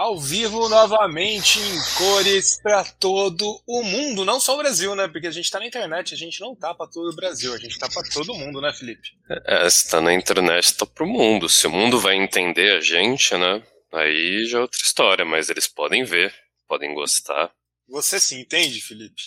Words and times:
Ao 0.00 0.18
vivo 0.18 0.66
novamente 0.70 1.58
em 1.58 1.98
cores 1.98 2.58
para 2.62 2.82
todo 2.84 3.44
o 3.66 3.82
mundo, 3.82 4.24
não 4.24 4.40
só 4.40 4.54
o 4.54 4.56
Brasil, 4.56 4.94
né? 4.94 5.06
Porque 5.06 5.26
a 5.26 5.30
gente 5.30 5.50
tá 5.50 5.58
na 5.58 5.66
internet, 5.66 6.14
a 6.14 6.16
gente 6.16 6.40
não 6.40 6.56
tá 6.56 6.72
para 6.72 6.86
todo 6.86 7.10
o 7.10 7.14
Brasil, 7.14 7.52
a 7.52 7.58
gente 7.58 7.78
tá 7.78 7.86
para 7.86 8.02
todo 8.08 8.32
mundo, 8.32 8.62
né, 8.62 8.72
Felipe? 8.72 9.10
É, 9.44 9.68
se 9.68 9.90
tá 9.90 10.00
na 10.00 10.14
internet, 10.14 10.74
tá 10.74 10.86
pro 10.86 11.06
mundo. 11.06 11.50
Se 11.50 11.66
o 11.66 11.70
mundo 11.70 12.00
vai 12.00 12.16
entender 12.16 12.78
a 12.78 12.80
gente, 12.80 13.36
né? 13.36 13.62
Aí 13.92 14.46
já 14.46 14.56
é 14.56 14.62
outra 14.62 14.80
história, 14.80 15.26
mas 15.26 15.50
eles 15.50 15.68
podem 15.68 16.02
ver, 16.02 16.34
podem 16.66 16.94
gostar. 16.94 17.52
Você 17.86 18.18
se 18.18 18.40
entende, 18.40 18.80
Felipe? 18.80 19.20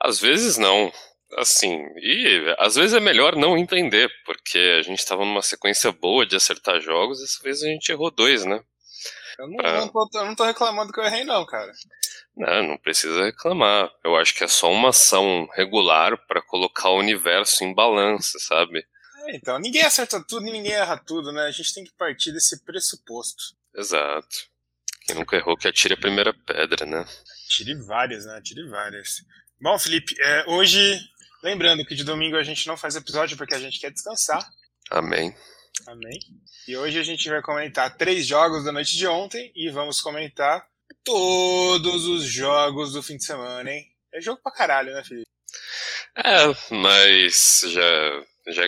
Às 0.00 0.18
vezes 0.18 0.58
não. 0.58 0.92
Assim, 1.38 1.78
e 1.98 2.56
às 2.58 2.74
vezes 2.74 2.92
é 2.92 2.98
melhor 2.98 3.36
não 3.36 3.56
entender, 3.56 4.10
porque 4.26 4.58
a 4.80 4.82
gente 4.82 5.06
tava 5.06 5.24
numa 5.24 5.42
sequência 5.42 5.92
boa 5.92 6.26
de 6.26 6.34
acertar 6.34 6.80
jogos, 6.80 7.20
e 7.20 7.22
dessa 7.22 7.40
vez 7.40 7.62
a 7.62 7.68
gente 7.68 7.92
errou 7.92 8.10
dois, 8.10 8.44
né? 8.44 8.60
Eu 9.38 9.48
não, 9.48 9.56
pra... 9.56 9.80
não, 9.80 9.88
tô, 9.88 10.08
eu 10.14 10.24
não 10.26 10.34
tô 10.34 10.44
reclamando 10.44 10.92
que 10.92 11.00
eu 11.00 11.04
errei, 11.04 11.24
não, 11.24 11.44
cara. 11.46 11.72
Não, 12.36 12.68
não 12.68 12.78
precisa 12.78 13.24
reclamar. 13.24 13.90
Eu 14.04 14.16
acho 14.16 14.34
que 14.34 14.44
é 14.44 14.48
só 14.48 14.70
uma 14.70 14.90
ação 14.90 15.48
regular 15.54 16.16
para 16.26 16.42
colocar 16.42 16.90
o 16.90 16.98
universo 16.98 17.64
em 17.64 17.74
balanço, 17.74 18.38
sabe? 18.40 18.86
É, 19.26 19.36
então, 19.36 19.58
ninguém 19.58 19.82
acerta 19.82 20.22
tudo 20.26 20.46
e 20.48 20.52
ninguém 20.52 20.72
erra 20.72 20.96
tudo, 20.96 21.32
né? 21.32 21.42
A 21.42 21.50
gente 21.50 21.74
tem 21.74 21.84
que 21.84 21.92
partir 21.92 22.32
desse 22.32 22.64
pressuposto. 22.64 23.42
Exato. 23.74 24.50
Quem 25.06 25.16
nunca 25.16 25.36
errou 25.36 25.56
que 25.56 25.68
atire 25.68 25.94
a 25.94 26.00
primeira 26.00 26.32
pedra, 26.32 26.86
né? 26.86 27.04
Tire 27.48 27.74
várias, 27.86 28.24
né? 28.24 28.40
Tire 28.42 28.68
várias. 28.68 29.22
Bom, 29.60 29.78
Felipe, 29.78 30.14
é, 30.20 30.44
hoje, 30.48 30.98
lembrando 31.42 31.84
que 31.84 31.94
de 31.94 32.04
domingo 32.04 32.36
a 32.36 32.42
gente 32.42 32.66
não 32.66 32.76
faz 32.76 32.96
episódio 32.96 33.36
porque 33.36 33.54
a 33.54 33.58
gente 33.58 33.80
quer 33.80 33.90
descansar. 33.90 34.44
Amém. 34.90 35.34
Amém. 35.86 36.18
E 36.68 36.76
hoje 36.76 36.98
a 36.98 37.02
gente 37.02 37.28
vai 37.28 37.42
comentar 37.42 37.96
três 37.96 38.26
jogos 38.26 38.64
da 38.64 38.72
noite 38.72 38.96
de 38.96 39.06
ontem 39.06 39.52
e 39.54 39.70
vamos 39.70 40.00
comentar 40.00 40.66
todos 41.04 42.06
os 42.06 42.24
jogos 42.24 42.92
do 42.92 43.02
fim 43.02 43.16
de 43.16 43.24
semana, 43.24 43.70
hein? 43.70 43.86
É 44.12 44.20
jogo 44.20 44.40
pra 44.42 44.52
caralho, 44.52 44.92
né, 44.92 45.02
Felipe? 45.02 45.26
É, 46.16 46.74
mas 46.74 47.62
já, 47.66 48.24
já, 48.48 48.62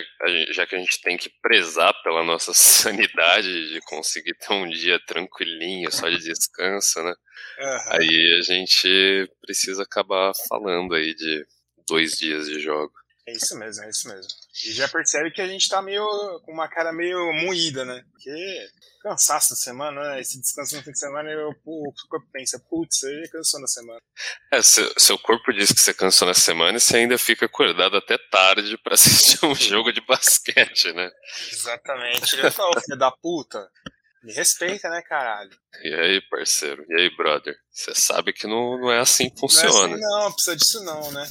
já 0.51 0.67
que 0.67 0.75
a 0.75 0.79
gente 0.79 1.01
tem 1.01 1.15
que 1.15 1.29
prezar 1.41 1.93
pela 2.03 2.23
nossa 2.23 2.51
sanidade 2.55 3.69
de 3.69 3.79
conseguir 3.81 4.33
ter 4.35 4.51
um 4.53 4.67
dia 4.67 4.99
tranquilinho, 5.05 5.91
só 5.91 6.09
de 6.09 6.17
descanso, 6.17 7.03
né? 7.03 7.13
Uhum. 7.59 7.91
Aí 7.91 8.39
a 8.39 8.43
gente 8.43 9.29
precisa 9.41 9.83
acabar 9.83 10.33
falando 10.49 10.95
aí 10.95 11.13
de 11.13 11.45
dois 11.87 12.17
dias 12.17 12.47
de 12.47 12.59
jogo. 12.59 12.91
É 13.27 13.33
isso 13.33 13.57
mesmo, 13.57 13.83
é 13.83 13.89
isso 13.89 14.07
mesmo. 14.07 14.44
E 14.63 14.71
já 14.71 14.87
percebe 14.87 15.31
que 15.31 15.41
a 15.41 15.47
gente 15.47 15.67
tá 15.67 15.81
meio 15.81 16.05
com 16.45 16.53
uma 16.53 16.69
cara 16.69 16.93
meio 16.93 17.19
moída, 17.33 17.83
né? 17.83 18.03
Porque 18.11 18.67
cansaço 19.03 19.51
na 19.51 19.55
semana, 19.57 20.01
né? 20.01 20.21
Esse 20.21 20.39
descanso 20.39 20.75
no 20.75 20.83
fim 20.83 20.91
de 20.91 20.99
semana, 20.99 21.29
eu, 21.29 21.49
o 21.49 21.93
corpo 22.09 22.27
pensa, 22.31 22.59
putz, 22.69 22.99
você 22.99 23.29
cansou 23.31 23.59
na 23.59 23.67
semana. 23.67 24.01
É, 24.51 24.61
seu, 24.61 24.91
seu 24.97 25.19
corpo 25.19 25.51
diz 25.51 25.71
que 25.71 25.79
você 25.79 25.93
cansou 25.93 26.27
na 26.27 26.33
semana 26.33 26.77
e 26.77 26.81
você 26.81 26.97
ainda 26.97 27.17
fica 27.17 27.45
acordado 27.45 27.97
até 27.97 28.17
tarde 28.31 28.77
para 28.77 28.95
assistir 28.95 29.45
um 29.45 29.53
jogo 29.53 29.91
de 29.91 30.01
basquete, 30.01 30.93
né? 30.93 31.11
Exatamente. 31.51 32.37
Eu 32.39 32.51
falo, 32.51 32.79
filho 32.81 32.97
da 32.97 33.11
puta, 33.11 33.69
me 34.23 34.33
respeita, 34.33 34.89
né, 34.89 35.01
caralho? 35.01 35.51
E 35.83 35.93
aí, 35.93 36.21
parceiro? 36.29 36.83
E 36.89 37.01
aí, 37.01 37.15
brother? 37.15 37.55
Você 37.69 37.93
sabe 37.93 38.33
que 38.33 38.47
não, 38.47 38.79
não 38.79 38.91
é 38.91 38.99
assim 38.99 39.29
que 39.29 39.39
funciona. 39.39 39.71
Não, 39.71 39.93
é 39.93 39.93
assim, 39.93 40.01
não, 40.01 40.31
precisa 40.31 40.55
disso 40.55 40.83
não, 40.83 41.11
né? 41.11 41.27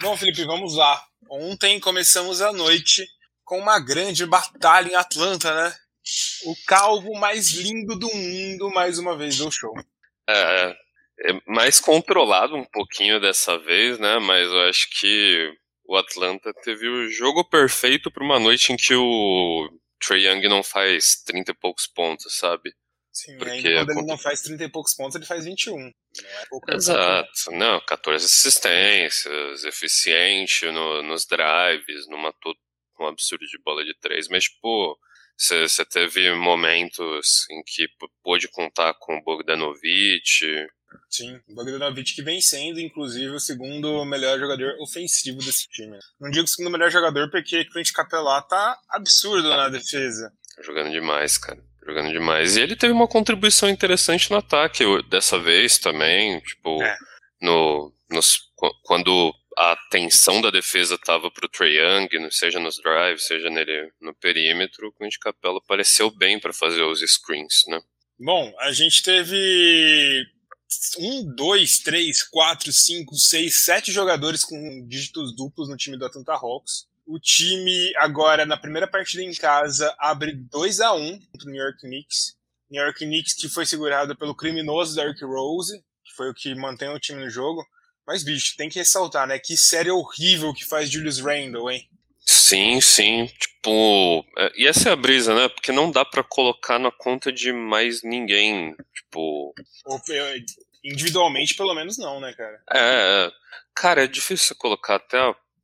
Bom, 0.00 0.16
Felipe, 0.16 0.44
vamos 0.44 0.74
lá. 0.74 1.00
Ontem 1.32 1.78
começamos 1.78 2.42
a 2.42 2.52
noite 2.52 3.06
com 3.44 3.56
uma 3.60 3.78
grande 3.78 4.26
batalha 4.26 4.88
em 4.90 4.96
Atlanta, 4.96 5.54
né? 5.54 5.72
O 6.44 6.56
calvo 6.66 7.12
mais 7.20 7.52
lindo 7.52 7.96
do 7.96 8.12
mundo, 8.12 8.68
mais 8.70 8.98
uma 8.98 9.16
vez, 9.16 9.38
deu 9.38 9.48
show. 9.48 9.72
É, 10.28 10.76
é 11.28 11.40
mais 11.46 11.78
controlado 11.78 12.56
um 12.56 12.64
pouquinho 12.64 13.20
dessa 13.20 13.56
vez, 13.60 13.96
né? 14.00 14.18
Mas 14.18 14.50
eu 14.50 14.60
acho 14.62 14.90
que 14.90 15.52
o 15.84 15.96
Atlanta 15.96 16.52
teve 16.64 16.88
o 16.88 17.08
jogo 17.08 17.48
perfeito 17.48 18.10
para 18.10 18.24
uma 18.24 18.40
noite 18.40 18.72
em 18.72 18.76
que 18.76 18.96
o 18.96 19.68
Trey 20.04 20.26
Young 20.26 20.48
não 20.48 20.64
faz 20.64 21.22
30 21.24 21.52
e 21.52 21.54
poucos 21.54 21.86
pontos, 21.86 22.36
sabe? 22.38 22.74
Sim, 23.12 23.36
Porque 23.38 23.74
quando 23.74 23.90
ele 23.90 24.06
não 24.06 24.16
faz 24.16 24.40
30 24.42 24.64
e 24.64 24.68
poucos 24.68 24.94
pontos, 24.94 25.16
ele 25.16 25.26
faz 25.26 25.44
21. 25.44 25.76
Não 25.76 25.88
é 25.88 26.46
pouco 26.48 26.72
Exato. 26.72 27.50
Não, 27.50 27.80
14 27.84 28.24
assistências, 28.24 29.64
eficiente 29.64 30.66
no, 30.66 31.02
nos 31.02 31.26
drives, 31.26 32.08
numa 32.08 32.32
um 33.00 33.06
absurdo 33.06 33.44
de 33.46 33.58
bola 33.64 33.84
de 33.84 33.94
três. 33.98 34.28
Mas, 34.28 34.44
tipo, 34.44 34.96
você 35.36 35.84
teve 35.84 36.32
momentos 36.34 37.46
em 37.50 37.62
que 37.64 37.88
pôde 38.22 38.46
contar 38.48 38.94
com 39.00 39.16
o 39.16 39.22
Bogdanovic. 39.22 40.68
Sim, 41.08 41.40
o 41.48 41.54
Bogdanovic 41.54 42.14
que 42.14 42.22
vem 42.22 42.40
sendo, 42.40 42.78
inclusive, 42.78 43.30
o 43.30 43.40
segundo 43.40 44.04
melhor 44.04 44.38
jogador 44.38 44.76
ofensivo 44.80 45.38
desse 45.38 45.66
time. 45.68 45.98
Não 46.20 46.30
digo 46.30 46.44
o 46.44 46.48
segundo 46.48 46.70
melhor 46.70 46.90
jogador 46.90 47.30
porque 47.30 47.64
Clint 47.64 47.90
Capelá 47.92 48.42
tá 48.42 48.78
absurdo 48.90 49.48
na 49.48 49.68
defesa. 49.68 50.32
Tá 50.54 50.62
jogando 50.62 50.90
demais, 50.90 51.38
cara 51.38 51.69
jogando 51.86 52.12
demais. 52.12 52.56
E 52.56 52.60
ele 52.60 52.76
teve 52.76 52.92
uma 52.92 53.08
contribuição 53.08 53.68
interessante 53.68 54.30
no 54.30 54.36
ataque 54.36 54.84
dessa 55.08 55.38
vez 55.38 55.78
também, 55.78 56.40
tipo, 56.40 56.82
é. 56.82 56.96
no, 57.40 57.92
nos, 58.10 58.38
quando 58.82 59.34
a 59.58 59.72
atenção 59.72 60.40
da 60.40 60.50
defesa 60.50 60.94
estava 60.94 61.30
pro 61.30 61.48
Trae 61.48 61.76
Young, 61.76 62.08
seja 62.30 62.58
nos 62.58 62.76
drives, 62.76 63.26
seja 63.26 63.50
nele 63.50 63.90
no 64.00 64.14
perímetro, 64.14 64.88
o 64.88 64.92
Clint 64.92 65.16
Capela 65.20 65.58
apareceu 65.58 66.10
bem 66.10 66.38
para 66.38 66.52
fazer 66.52 66.82
os 66.82 67.00
screens, 67.00 67.62
né? 67.68 67.80
Bom, 68.18 68.52
a 68.60 68.72
gente 68.72 69.02
teve 69.02 70.24
um, 70.98 71.34
dois, 71.34 71.78
três, 71.78 72.22
quatro, 72.22 72.72
cinco, 72.72 73.14
seis, 73.16 73.64
sete 73.64 73.90
jogadores 73.90 74.44
com 74.44 74.86
dígitos 74.86 75.34
duplos 75.34 75.68
no 75.68 75.76
time 75.76 75.98
do 75.98 76.04
Atlanta 76.04 76.32
Hawks. 76.32 76.86
O 77.10 77.18
time 77.18 77.92
agora, 77.96 78.46
na 78.46 78.56
primeira 78.56 78.86
partida 78.86 79.20
em 79.20 79.34
casa, 79.34 79.92
abre 79.98 80.32
2 80.32 80.80
a 80.80 80.94
1 80.94 81.18
contra 81.18 81.48
o 81.48 81.50
New 81.50 81.60
York 81.60 81.80
Knicks. 81.80 82.36
New 82.70 82.80
York 82.80 83.04
Knicks 83.04 83.34
que 83.34 83.48
foi 83.48 83.66
segurado 83.66 84.14
pelo 84.14 84.32
criminoso 84.32 84.94
Derrick 84.94 85.24
Rose, 85.24 85.76
que 86.04 86.12
foi 86.16 86.30
o 86.30 86.34
que 86.34 86.54
mantém 86.54 86.88
o 86.88 87.00
time 87.00 87.18
no 87.18 87.28
jogo. 87.28 87.66
Mas, 88.06 88.22
bicho, 88.22 88.54
tem 88.56 88.68
que 88.68 88.78
ressaltar, 88.78 89.26
né? 89.26 89.40
Que 89.40 89.56
série 89.56 89.90
horrível 89.90 90.54
que 90.54 90.64
faz 90.64 90.88
Julius 90.88 91.18
Randle, 91.18 91.68
hein? 91.72 91.90
Sim, 92.24 92.80
sim. 92.80 93.26
Tipo, 93.26 94.24
é, 94.38 94.52
e 94.54 94.68
essa 94.68 94.90
é 94.90 94.92
a 94.92 94.96
brisa, 94.96 95.34
né? 95.34 95.48
Porque 95.48 95.72
não 95.72 95.90
dá 95.90 96.04
para 96.04 96.22
colocar 96.22 96.78
na 96.78 96.92
conta 96.92 97.32
de 97.32 97.52
mais 97.52 98.04
ninguém. 98.04 98.76
Tipo. 98.94 99.52
Individualmente, 100.84 101.56
pelo 101.56 101.74
menos, 101.74 101.98
não, 101.98 102.20
né, 102.20 102.32
cara? 102.34 102.62
É. 102.70 103.26
é. 103.26 103.32
Cara, 103.74 104.04
é 104.04 104.06
difícil 104.06 104.54
colocar 104.54 104.94
até 104.94 105.18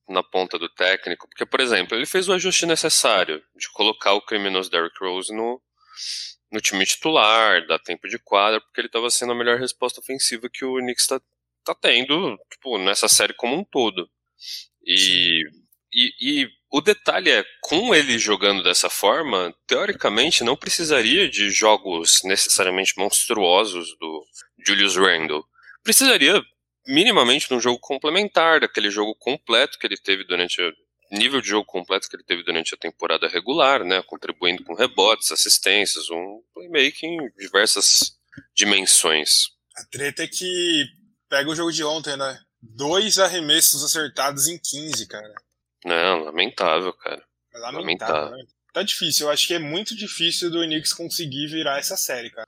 na 0.09 0.23
ponta 0.23 0.59
do 0.59 0.69
técnico, 0.69 1.29
porque, 1.29 1.45
por 1.45 1.61
exemplo, 1.61 1.97
ele 1.97 2.07
fez 2.07 2.29
o 2.29 2.33
ajuste 2.33 2.67
necessário 2.67 3.43
de 3.57 3.71
colocar 3.73 4.13
o 4.13 4.23
criminoso 4.23 4.71
Derrick 4.71 4.97
Rose 5.01 5.35
no, 5.35 5.61
no 6.51 6.61
time 6.61 6.87
titular, 6.87 7.67
dar 7.67 7.79
tempo 7.79 8.09
de 8.09 8.19
quadra, 8.19 8.61
porque 8.61 8.81
ele 8.81 8.89
estava 8.89 9.11
sendo 9.11 9.33
a 9.33 9.35
melhor 9.35 9.59
resposta 9.59 10.01
ofensiva 10.01 10.49
que 10.53 10.65
o 10.65 10.77
Knicks 10.77 11.05
está 11.05 11.21
tá 11.65 11.75
tendo 11.75 12.39
tipo, 12.53 12.79
nessa 12.79 13.09
série 13.09 13.35
como 13.35 13.57
um 13.57 13.65
todo. 13.65 14.09
E, 14.85 15.43
e, 15.93 16.13
e, 16.21 16.49
o 16.71 16.81
detalhe 16.81 17.31
é, 17.31 17.45
com 17.63 17.95
ele 17.95 18.19
jogando 18.19 18.63
dessa 18.63 18.89
forma, 18.89 19.55
teoricamente 19.67 20.45
não 20.45 20.57
precisaria 20.57 21.29
de 21.29 21.51
jogos 21.51 22.23
necessariamente 22.23 22.95
monstruosos 22.97 23.97
do 23.99 24.25
Julius 24.65 24.97
Randle. 24.97 25.45
Precisaria 25.83 26.43
minimamente 26.87 27.51
num 27.51 27.61
jogo 27.61 27.79
complementar, 27.79 28.61
daquele 28.61 28.91
jogo 28.91 29.15
completo 29.15 29.79
que 29.79 29.87
ele 29.87 29.97
teve 29.97 30.25
durante 30.25 30.61
o 30.61 30.73
nível 31.11 31.41
de 31.41 31.49
jogo 31.49 31.65
completo 31.65 32.09
que 32.09 32.17
ele 32.17 32.25
teve 32.25 32.43
durante 32.43 32.75
a 32.75 32.79
temporada 32.79 33.29
regular, 33.29 33.85
né, 33.85 34.03
contribuindo 34.03 34.65
com 34.65 34.75
rebotes, 34.75 35.31
assistências, 35.31 36.11
um 36.11 36.43
playmaking 36.55 37.19
em 37.23 37.31
diversas 37.39 38.17
dimensões. 38.55 39.49
A 39.77 39.85
treta 39.85 40.25
é 40.25 40.29
que 40.29 40.85
pega 41.29 41.51
o 41.51 41.55
jogo 41.55 41.73
de 41.73 41.85
ontem, 41.85 42.17
né? 42.17 42.41
Dois 42.61 43.19
arremessos 43.19 43.85
acertados 43.85 44.49
em 44.49 44.59
15, 44.59 45.07
cara. 45.07 45.35
Não, 45.85 46.25
lamentável, 46.25 46.93
cara. 46.95 47.23
É 47.55 47.59
lamentável, 47.59 48.15
lamentável. 48.15 48.37
Né? 48.39 48.45
Tá 48.73 48.83
difícil, 48.83 49.27
eu 49.27 49.33
acho 49.33 49.47
que 49.47 49.55
é 49.55 49.59
muito 49.59 49.95
difícil 49.95 50.51
do 50.51 50.63
Knicks 50.63 50.93
conseguir 50.93 51.47
virar 51.47 51.79
essa 51.79 51.97
série, 51.97 52.31
cara. 52.31 52.47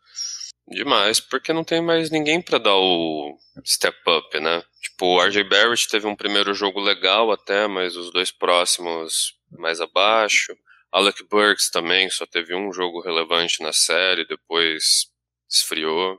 Demais, 0.71 1.19
porque 1.19 1.53
não 1.53 1.65
tem 1.65 1.81
mais 1.81 2.11
ninguém 2.11 2.43
para 2.43 2.59
dar 2.59 2.77
o 2.77 3.39
step 3.65 3.97
up, 4.07 4.39
né? 4.39 4.63
Tipo, 4.83 5.07
o 5.07 5.23
RJ 5.23 5.45
Barrett 5.45 5.89
teve 5.89 6.07
um 6.07 6.15
primeiro 6.15 6.53
jogo 6.53 6.79
legal 6.81 7.33
até, 7.33 7.67
mas 7.67 7.97
os 7.97 8.13
dois 8.13 8.31
próximos 8.31 9.35
mais 9.51 9.81
abaixo. 9.81 10.55
Alec 10.93 11.23
Burks 11.25 11.71
também 11.71 12.11
só 12.11 12.27
teve 12.27 12.55
um 12.55 12.73
jogo 12.73 13.01
relevante 13.01 13.63
na 13.63 13.73
série, 13.73 14.27
depois 14.27 15.07
esfriou. 15.51 16.19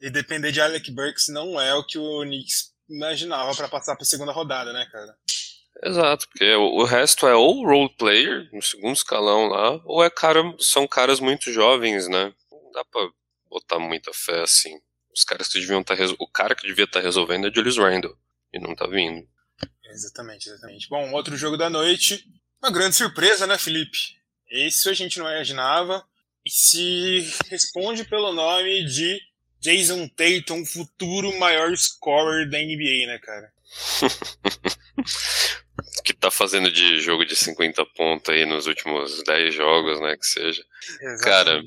E 0.00 0.10
depender 0.10 0.52
de 0.52 0.60
Alec 0.60 0.90
Burks 0.90 1.28
não 1.28 1.60
é 1.60 1.74
o 1.74 1.84
que 1.84 1.98
o 1.98 2.22
Knicks 2.22 2.72
imaginava 2.88 3.54
para 3.54 3.68
passar 3.68 3.96
para 3.96 4.04
segunda 4.04 4.32
rodada, 4.32 4.72
né, 4.72 4.86
cara? 4.90 5.16
Exato, 5.84 6.28
porque 6.28 6.54
o 6.54 6.84
resto 6.84 7.26
é 7.26 7.34
ou 7.34 7.64
role 7.64 7.94
player, 7.96 8.48
no 8.52 8.62
segundo 8.62 8.94
escalão 8.94 9.46
lá, 9.48 9.80
ou 9.84 10.04
é 10.04 10.10
cara, 10.10 10.42
são 10.58 10.86
caras 10.86 11.20
muito 11.20 11.50
jovens, 11.50 12.08
né? 12.08 12.32
Não 12.50 12.72
dá 12.72 12.84
pra 12.84 13.08
botar 13.52 13.78
muita 13.78 14.12
fé 14.12 14.42
assim. 14.42 14.78
Os 15.14 15.24
caras 15.24 15.48
que 15.48 15.60
deviam 15.60 15.80
estar 15.80 15.96
tá 15.96 16.04
O 16.18 16.26
cara 16.26 16.54
que 16.54 16.66
devia 16.66 16.84
estar 16.84 17.00
tá 17.00 17.04
resolvendo 17.04 17.46
é 17.46 17.54
Julius 17.54 17.76
Randle. 17.76 18.16
E 18.52 18.58
não 18.58 18.74
tá 18.74 18.86
vindo. 18.86 19.26
Exatamente, 19.84 20.48
exatamente. 20.48 20.88
Bom, 20.88 21.12
outro 21.12 21.36
jogo 21.36 21.56
da 21.56 21.68
noite. 21.68 22.24
Uma 22.62 22.72
grande 22.72 22.96
surpresa, 22.96 23.46
né, 23.46 23.58
Felipe? 23.58 23.98
Esse 24.50 24.88
a 24.88 24.92
gente 24.92 25.18
não 25.18 25.30
imaginava. 25.30 26.04
E 26.44 26.50
se 26.50 27.32
responde 27.48 28.04
pelo 28.04 28.32
nome 28.32 28.84
de 28.84 29.20
Jason 29.60 30.08
Tatum, 30.08 30.66
futuro 30.66 31.38
maior 31.38 31.76
scorer 31.76 32.50
da 32.50 32.58
NBA, 32.58 33.06
né, 33.06 33.18
cara? 33.18 33.52
que 36.04 36.12
tá 36.12 36.30
fazendo 36.30 36.70
de 36.70 37.00
jogo 37.00 37.24
de 37.24 37.34
50 37.36 37.86
pontos 37.86 38.34
aí 38.34 38.44
nos 38.44 38.66
últimos 38.66 39.22
10 39.22 39.54
jogos, 39.54 40.00
né, 40.00 40.16
que 40.16 40.26
seja. 40.26 40.64
Exatamente. 41.00 41.24
Cara, 41.24 41.62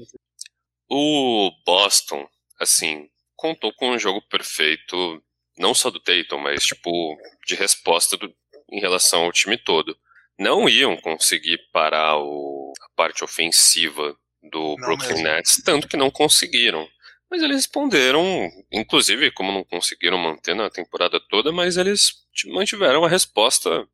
o 0.89 1.51
Boston, 1.65 2.27
assim, 2.59 3.09
contou 3.35 3.73
com 3.73 3.91
um 3.91 3.99
jogo 3.99 4.21
perfeito, 4.21 5.21
não 5.57 5.73
só 5.73 5.89
do 5.89 5.99
Tatum, 5.99 6.37
mas, 6.37 6.65
tipo, 6.65 7.17
de 7.45 7.55
resposta 7.55 8.17
do, 8.17 8.33
em 8.71 8.79
relação 8.79 9.23
ao 9.23 9.31
time 9.31 9.57
todo. 9.57 9.97
Não 10.37 10.67
iam 10.67 10.97
conseguir 10.97 11.57
parar 11.71 12.17
o, 12.17 12.73
a 12.81 12.89
parte 12.95 13.23
ofensiva 13.23 14.17
do 14.43 14.59
não 14.59 14.75
Brooklyn 14.75 15.09
mesmo. 15.09 15.23
Nets, 15.23 15.61
tanto 15.63 15.87
que 15.87 15.97
não 15.97 16.11
conseguiram. 16.11 16.87
Mas 17.29 17.41
eles 17.41 17.57
responderam, 17.57 18.49
inclusive, 18.71 19.31
como 19.31 19.51
não 19.51 19.63
conseguiram 19.63 20.17
manter 20.17 20.55
na 20.55 20.69
temporada 20.69 21.19
toda, 21.19 21.51
mas 21.51 21.77
eles 21.77 22.13
mantiveram 22.47 23.03
a 23.03 23.09
resposta 23.09 23.87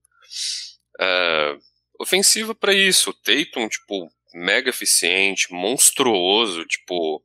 é, 0.99 1.57
ofensiva 1.99 2.53
para 2.53 2.73
isso. 2.73 3.11
O 3.11 3.13
Tatum, 3.13 3.67
tipo, 3.69 4.11
mega 4.33 4.69
eficiente, 4.69 5.51
monstruoso, 5.51 6.65
tipo. 6.65 7.23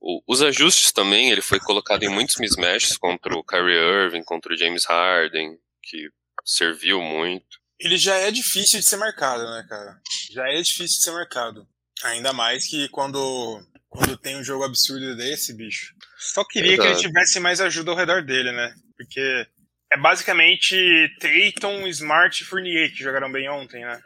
O, 0.00 0.22
os 0.28 0.42
ajustes 0.42 0.92
também, 0.92 1.30
ele 1.30 1.42
foi 1.42 1.58
colocado 1.58 2.04
em 2.04 2.08
muitos 2.08 2.36
mismatches 2.36 2.96
contra 2.96 3.34
o 3.34 3.42
Kyrie 3.42 3.74
Irving, 3.76 4.22
contra 4.22 4.52
o 4.52 4.56
James 4.56 4.84
Harden, 4.84 5.58
que 5.82 6.08
serviu 6.44 7.02
muito. 7.02 7.58
Ele 7.80 7.96
já 7.96 8.14
é 8.14 8.30
difícil 8.30 8.78
de 8.78 8.86
ser 8.86 8.96
marcado, 8.96 9.42
né, 9.44 9.66
cara? 9.68 10.00
Já 10.32 10.48
é 10.48 10.60
difícil 10.62 10.98
de 10.98 11.02
ser 11.02 11.10
marcado. 11.12 11.66
Ainda 12.04 12.32
mais 12.32 12.66
que 12.66 12.88
quando, 12.90 13.60
quando 13.88 14.16
tem 14.16 14.36
um 14.36 14.44
jogo 14.44 14.64
absurdo 14.64 15.16
desse, 15.16 15.52
bicho. 15.52 15.94
Só 16.16 16.44
queria 16.44 16.74
Exato. 16.74 16.88
que 16.88 16.94
ele 16.94 17.08
tivesse 17.08 17.40
mais 17.40 17.60
ajuda 17.60 17.90
ao 17.90 17.96
redor 17.96 18.22
dele, 18.22 18.52
né? 18.52 18.74
Porque 18.96 19.46
é 19.92 19.96
basicamente 19.96 20.76
Tatum, 21.20 21.86
Smart 21.88 22.42
e 22.42 22.46
Fournier 22.46 22.90
que 22.90 23.02
jogaram 23.02 23.30
bem 23.30 23.48
ontem, 23.48 23.84
né? 23.84 24.00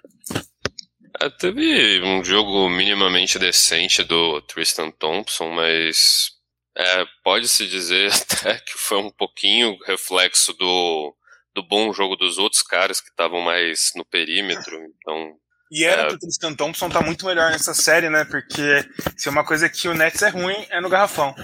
É, 1.20 1.28
teve 1.30 2.02
um 2.02 2.24
jogo 2.24 2.68
minimamente 2.68 3.38
decente 3.38 4.02
do 4.02 4.40
Tristan 4.42 4.90
Thompson, 4.90 5.50
mas 5.50 6.30
é, 6.76 7.04
pode-se 7.22 7.66
dizer 7.66 8.10
até 8.30 8.58
que 8.58 8.72
foi 8.76 8.98
um 8.98 9.10
pouquinho 9.10 9.76
reflexo 9.86 10.52
do, 10.54 11.14
do 11.54 11.62
bom 11.62 11.92
jogo 11.92 12.16
dos 12.16 12.38
outros 12.38 12.62
caras 12.62 13.00
que 13.00 13.10
estavam 13.10 13.40
mais 13.40 13.92
no 13.94 14.04
perímetro, 14.04 14.76
então... 14.96 15.36
E 15.70 15.84
era 15.84 16.02
é... 16.02 16.06
pro 16.08 16.18
Tristan 16.18 16.54
Thompson 16.54 16.90
tá 16.90 17.00
muito 17.00 17.24
melhor 17.24 17.50
nessa 17.50 17.72
série, 17.72 18.10
né? 18.10 18.26
Porque 18.26 18.86
se 19.16 19.28
é 19.28 19.30
uma 19.30 19.44
coisa 19.44 19.70
que 19.70 19.88
o 19.88 19.94
Nets 19.94 20.20
é 20.20 20.28
ruim, 20.28 20.66
é 20.68 20.82
no 20.82 20.90
garrafão. 20.90 21.34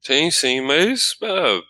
Sim, 0.00 0.28
sim, 0.32 0.60
mas 0.60 1.14
é, 1.22 1.60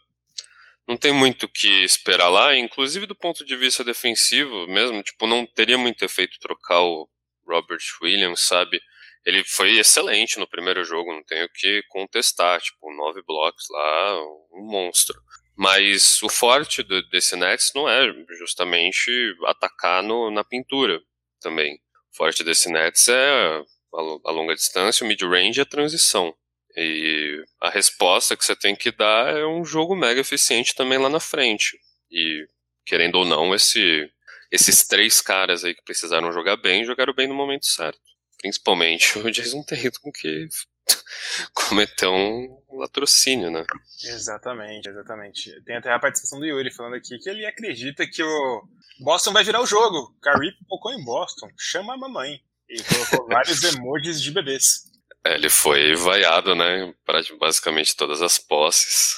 não 0.88 0.96
tem 0.96 1.12
muito 1.12 1.44
o 1.44 1.48
que 1.48 1.84
esperar 1.84 2.30
lá, 2.30 2.56
inclusive 2.56 3.04
do 3.04 3.14
ponto 3.14 3.44
de 3.44 3.54
vista 3.54 3.84
defensivo 3.84 4.66
mesmo, 4.66 5.02
tipo, 5.02 5.26
não 5.26 5.44
teria 5.44 5.76
muito 5.76 6.02
efeito 6.02 6.38
trocar 6.40 6.80
o 6.80 7.06
Robert 7.46 7.82
Williams, 8.02 8.40
sabe? 8.40 8.80
Ele 9.24 9.44
foi 9.44 9.78
excelente 9.78 10.38
no 10.38 10.48
primeiro 10.48 10.82
jogo, 10.84 11.12
não 11.12 11.22
tenho 11.24 11.44
o 11.44 11.50
que 11.52 11.82
contestar, 11.88 12.58
tipo, 12.62 12.90
nove 12.96 13.22
blocos 13.22 13.66
lá, 13.70 14.22
um 14.52 14.66
monstro. 14.70 15.20
Mas 15.54 16.22
o 16.22 16.28
forte 16.30 16.82
do, 16.82 17.02
desse 17.08 17.36
Nets 17.36 17.72
não 17.74 17.86
é 17.86 18.06
justamente 18.38 19.10
atacar 19.44 20.02
no, 20.02 20.30
na 20.30 20.42
pintura 20.42 21.02
também. 21.40 21.74
O 22.14 22.16
forte 22.16 22.42
desse 22.42 22.70
Nets 22.70 23.08
é 23.08 23.62
a, 23.92 23.98
a 24.24 24.30
longa 24.30 24.54
distância, 24.54 25.04
o 25.04 25.08
mid-range 25.08 25.60
e 25.60 25.62
a 25.62 25.66
transição. 25.66 26.34
E 26.80 27.44
a 27.60 27.70
resposta 27.70 28.36
que 28.36 28.44
você 28.44 28.54
tem 28.54 28.76
que 28.76 28.92
dar 28.92 29.36
é 29.36 29.44
um 29.44 29.64
jogo 29.64 29.96
mega 29.96 30.20
eficiente 30.20 30.76
também 30.76 30.96
lá 30.96 31.08
na 31.08 31.18
frente. 31.18 31.76
E, 32.08 32.46
querendo 32.86 33.16
ou 33.16 33.24
não, 33.24 33.52
esse, 33.52 34.08
esses 34.48 34.86
três 34.86 35.20
caras 35.20 35.64
aí 35.64 35.74
que 35.74 35.82
precisaram 35.82 36.30
jogar 36.30 36.56
bem, 36.56 36.84
jogaram 36.84 37.12
bem 37.12 37.26
no 37.26 37.34
momento 37.34 37.66
certo. 37.66 37.98
Principalmente 38.38 39.18
o 39.18 39.28
Jason 39.28 39.64
Tatum, 39.64 40.12
que 40.12 40.46
cometeu 41.52 42.12
um 42.12 42.62
latrocínio, 42.78 43.50
né? 43.50 43.66
Exatamente, 44.04 44.88
exatamente. 44.88 45.60
Tem 45.64 45.78
até 45.78 45.92
a 45.92 45.98
participação 45.98 46.38
do 46.38 46.46
Yuri 46.46 46.72
falando 46.72 46.94
aqui 46.94 47.18
que 47.18 47.28
ele 47.28 47.44
acredita 47.44 48.06
que 48.06 48.22
o 48.22 48.62
Boston 49.00 49.32
vai 49.32 49.42
virar 49.42 49.60
o 49.60 49.66
jogo. 49.66 50.16
Curry 50.22 50.56
pipocou 50.58 50.92
em 50.92 51.04
Boston, 51.04 51.48
chama 51.58 51.94
a 51.94 51.98
mamãe. 51.98 52.40
E 52.70 52.80
colocou 52.84 53.26
vários 53.26 53.64
emojis 53.74 54.22
de 54.22 54.30
bebês. 54.30 54.87
É, 55.28 55.34
ele 55.34 55.50
foi 55.50 55.94
vaiado, 55.94 56.54
né? 56.54 56.94
Basicamente 57.38 57.94
todas 57.94 58.22
as 58.22 58.38
posses. 58.38 59.14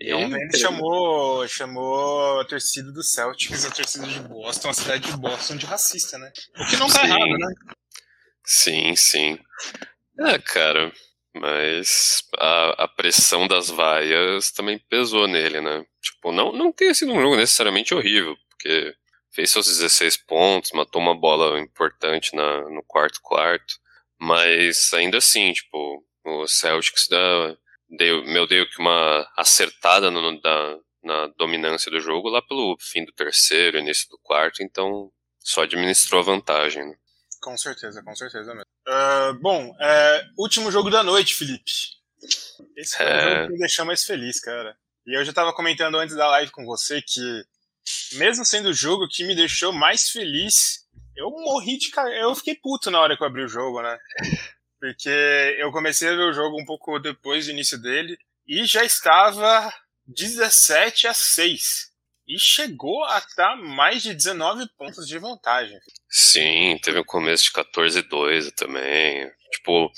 E 0.00 0.14
ontem 0.14 0.40
ele 0.40 0.56
chamou, 0.56 1.46
chamou 1.46 2.40
a 2.40 2.44
torcida 2.46 2.90
do 2.92 3.02
Celtics, 3.02 3.66
a 3.66 3.70
torcida 3.70 4.06
de 4.06 4.20
Boston, 4.20 4.70
a 4.70 4.72
cidade 4.72 5.10
de 5.10 5.16
Boston, 5.18 5.56
de 5.56 5.66
racista, 5.66 6.16
né? 6.16 6.32
O 6.56 6.66
que 6.66 6.76
não 6.76 6.86
tá 6.86 7.00
sim. 7.00 7.06
errado, 7.06 7.38
né? 7.38 7.54
Sim, 8.44 8.96
sim. 8.96 9.38
É, 10.20 10.38
cara, 10.38 10.90
mas 11.34 12.22
a, 12.38 12.84
a 12.84 12.88
pressão 12.88 13.46
das 13.46 13.68
vaias 13.68 14.50
também 14.52 14.78
pesou 14.88 15.28
nele, 15.28 15.60
né? 15.60 15.84
Tipo, 16.00 16.32
não, 16.32 16.52
não 16.52 16.72
tenha 16.72 16.94
sido 16.94 17.12
um 17.12 17.20
jogo 17.20 17.36
necessariamente 17.36 17.92
horrível, 17.92 18.34
porque 18.48 18.94
fez 19.34 19.50
seus 19.50 19.66
16 19.66 20.16
pontos, 20.18 20.70
matou 20.72 21.02
uma 21.02 21.14
bola 21.14 21.60
importante 21.60 22.34
na, 22.34 22.62
no 22.70 22.82
quarto 22.84 23.20
quarto. 23.20 23.74
Mas 24.20 24.92
ainda 24.94 25.18
assim, 25.18 25.52
tipo, 25.52 26.04
o 26.24 26.46
Celtics 26.46 27.06
dá, 27.08 27.56
deu, 27.88 28.24
meu 28.24 28.46
deu 28.46 28.68
que 28.68 28.78
uma 28.80 29.30
acertada 29.36 30.10
no, 30.10 30.40
da, 30.40 30.78
na 31.02 31.26
dominância 31.38 31.90
do 31.90 32.00
jogo 32.00 32.28
lá 32.28 32.42
pelo 32.42 32.76
fim 32.80 33.04
do 33.04 33.12
terceiro, 33.12 33.78
início 33.78 34.08
do 34.08 34.18
quarto, 34.22 34.62
então 34.62 35.10
só 35.38 35.62
administrou 35.62 36.20
a 36.20 36.24
vantagem. 36.24 36.84
Né? 36.84 36.96
Com 37.40 37.56
certeza, 37.56 38.02
com 38.02 38.14
certeza 38.14 38.52
mesmo. 38.52 38.66
Uh, 38.86 39.34
bom, 39.40 39.76
é, 39.80 40.24
último 40.36 40.70
jogo 40.70 40.90
da 40.90 41.02
noite, 41.02 41.34
Felipe. 41.34 41.70
Esse 42.76 42.96
foi 42.96 43.06
é... 43.06 43.16
o 43.16 43.20
jogo 43.20 43.46
que 43.46 43.52
me 43.52 43.58
deixou 43.58 43.84
mais 43.84 44.04
feliz, 44.04 44.40
cara. 44.40 44.76
E 45.06 45.18
eu 45.18 45.24
já 45.24 45.32
tava 45.32 45.52
comentando 45.52 45.96
antes 45.96 46.16
da 46.16 46.28
live 46.28 46.50
com 46.50 46.64
você 46.64 47.00
que, 47.00 47.44
mesmo 48.14 48.44
sendo 48.44 48.70
o 48.70 48.74
jogo 48.74 49.08
que 49.08 49.24
me 49.24 49.34
deixou 49.34 49.72
mais 49.72 50.10
feliz, 50.10 50.86
eu 51.18 51.30
morri 51.30 51.76
de 51.76 51.90
cara. 51.90 52.10
Eu 52.16 52.34
fiquei 52.34 52.54
puto 52.54 52.90
na 52.90 53.00
hora 53.00 53.16
que 53.16 53.22
eu 53.22 53.26
abri 53.26 53.42
o 53.42 53.48
jogo, 53.48 53.82
né? 53.82 53.98
Porque 54.80 55.08
eu 55.58 55.72
comecei 55.72 56.08
a 56.08 56.14
ver 56.14 56.22
o 56.22 56.32
jogo 56.32 56.60
um 56.60 56.64
pouco 56.64 56.98
depois 57.00 57.46
do 57.46 57.50
início 57.50 57.76
dele 57.80 58.16
e 58.46 58.64
já 58.64 58.84
estava 58.84 59.72
17 60.06 61.08
a 61.08 61.14
6. 61.14 61.88
E 62.28 62.38
chegou 62.38 63.04
a 63.04 63.18
estar 63.18 63.56
mais 63.56 64.02
de 64.02 64.14
19 64.14 64.68
pontos 64.76 65.08
de 65.08 65.18
vantagem. 65.18 65.78
Sim, 66.08 66.78
teve 66.82 67.00
um 67.00 67.04
começo 67.04 67.44
de 67.44 67.52
14 67.52 68.02
2 68.02 68.52
também. 68.52 69.28
Tipo, 69.50 69.90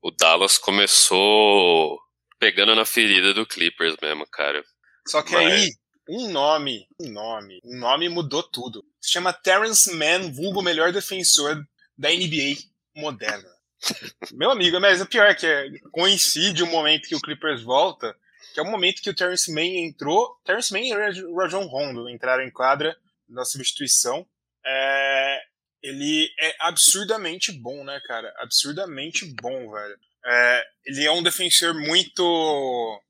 o 0.00 0.10
Dallas 0.10 0.56
começou 0.56 1.98
pegando 2.38 2.74
na 2.74 2.84
ferida 2.84 3.34
do 3.34 3.44
Clippers 3.44 3.96
mesmo, 4.00 4.24
cara. 4.30 4.62
Só 5.06 5.22
que 5.22 5.32
Mas... 5.32 5.52
aí, 5.52 5.70
um 6.08 6.30
nome, 6.30 6.86
um 7.00 7.10
nome, 7.10 7.60
um 7.64 7.78
nome 7.78 8.08
mudou 8.08 8.42
tudo 8.42 8.84
se 9.04 9.12
chama 9.12 9.34
Terrence 9.34 9.92
Mann, 9.94 10.32
vulgo 10.32 10.62
melhor 10.62 10.90
defensor 10.90 11.62
da 11.96 12.08
NBA 12.08 12.56
moderna. 12.96 13.48
Meu 14.32 14.50
amigo, 14.50 14.80
mas 14.80 15.02
o 15.02 15.06
pior 15.06 15.26
é 15.26 15.34
que 15.34 15.46
é, 15.46 15.68
coincide 15.92 16.62
o 16.62 16.66
momento 16.66 17.06
que 17.06 17.14
o 17.14 17.20
Clippers 17.20 17.62
volta, 17.62 18.16
que 18.54 18.60
é 18.60 18.62
o 18.62 18.70
momento 18.70 19.02
que 19.02 19.10
o 19.10 19.14
Terrence 19.14 19.52
Mann 19.52 19.84
entrou. 19.84 20.40
Terrence 20.42 20.72
Mann 20.72 20.84
e 20.84 21.22
o 21.24 21.36
Rajon 21.36 21.66
Rondo 21.66 22.08
entraram 22.08 22.42
em 22.42 22.50
quadra 22.50 22.96
na 23.28 23.44
substituição. 23.44 24.26
É, 24.64 25.42
ele 25.82 26.30
é 26.40 26.56
absurdamente 26.60 27.52
bom, 27.52 27.84
né, 27.84 28.00
cara? 28.06 28.32
Absurdamente 28.38 29.26
bom, 29.42 29.70
velho. 29.70 29.98
É, 30.24 30.64
ele 30.86 31.04
é 31.04 31.12
um 31.12 31.22
defensor 31.22 31.74
muito. 31.74 33.02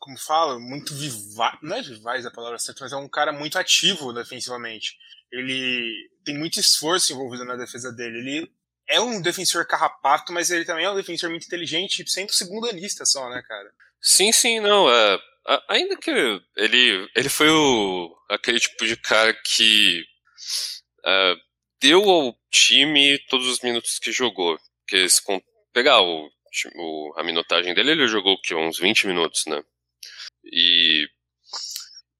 Como 0.00 0.18
fala? 0.18 0.58
Muito 0.58 0.92
vivaz. 0.94 1.56
Não 1.62 1.76
é 1.76 1.82
vivaz 1.82 2.26
a 2.26 2.30
palavra 2.32 2.58
certa, 2.58 2.82
mas 2.82 2.92
é 2.92 2.96
um 2.96 3.08
cara 3.08 3.32
muito 3.32 3.56
ativo 3.56 4.12
defensivamente 4.12 4.96
ele 5.32 6.10
tem 6.24 6.36
muito 6.36 6.58
esforço 6.58 7.12
envolvido 7.12 7.44
na 7.44 7.56
defesa 7.56 7.92
dele. 7.92 8.18
Ele 8.18 8.52
é 8.88 9.00
um 9.00 9.22
defensor 9.22 9.66
carrapato, 9.66 10.32
mas 10.32 10.50
ele 10.50 10.64
também 10.64 10.84
é 10.84 10.90
um 10.90 10.96
defensor 10.96 11.30
muito 11.30 11.46
inteligente, 11.46 12.08
sempre 12.10 12.34
segundo 12.34 12.68
anista 12.68 13.04
só, 13.04 13.28
né, 13.30 13.42
cara? 13.46 13.72
Sim, 14.00 14.32
sim, 14.32 14.60
não. 14.60 14.90
É, 14.90 15.20
ainda 15.68 15.96
que 15.96 16.10
ele, 16.56 17.08
ele 17.14 17.28
foi 17.28 17.48
o, 17.48 18.16
aquele 18.28 18.58
tipo 18.58 18.84
de 18.84 18.96
cara 18.96 19.32
que 19.32 20.04
é, 21.04 21.34
deu 21.80 22.08
ao 22.08 22.36
time 22.50 23.18
todos 23.28 23.46
os 23.46 23.60
minutos 23.60 23.98
que 23.98 24.10
jogou. 24.10 24.58
Porque 24.80 25.08
se 25.08 25.22
pegar 25.72 26.00
o, 26.02 26.28
a 27.16 27.22
minutagem 27.22 27.72
dele, 27.74 27.92
ele 27.92 28.08
jogou 28.08 28.40
que 28.40 28.54
uns 28.54 28.78
20 28.78 29.06
minutos, 29.06 29.44
né? 29.46 29.62
E 30.44 31.08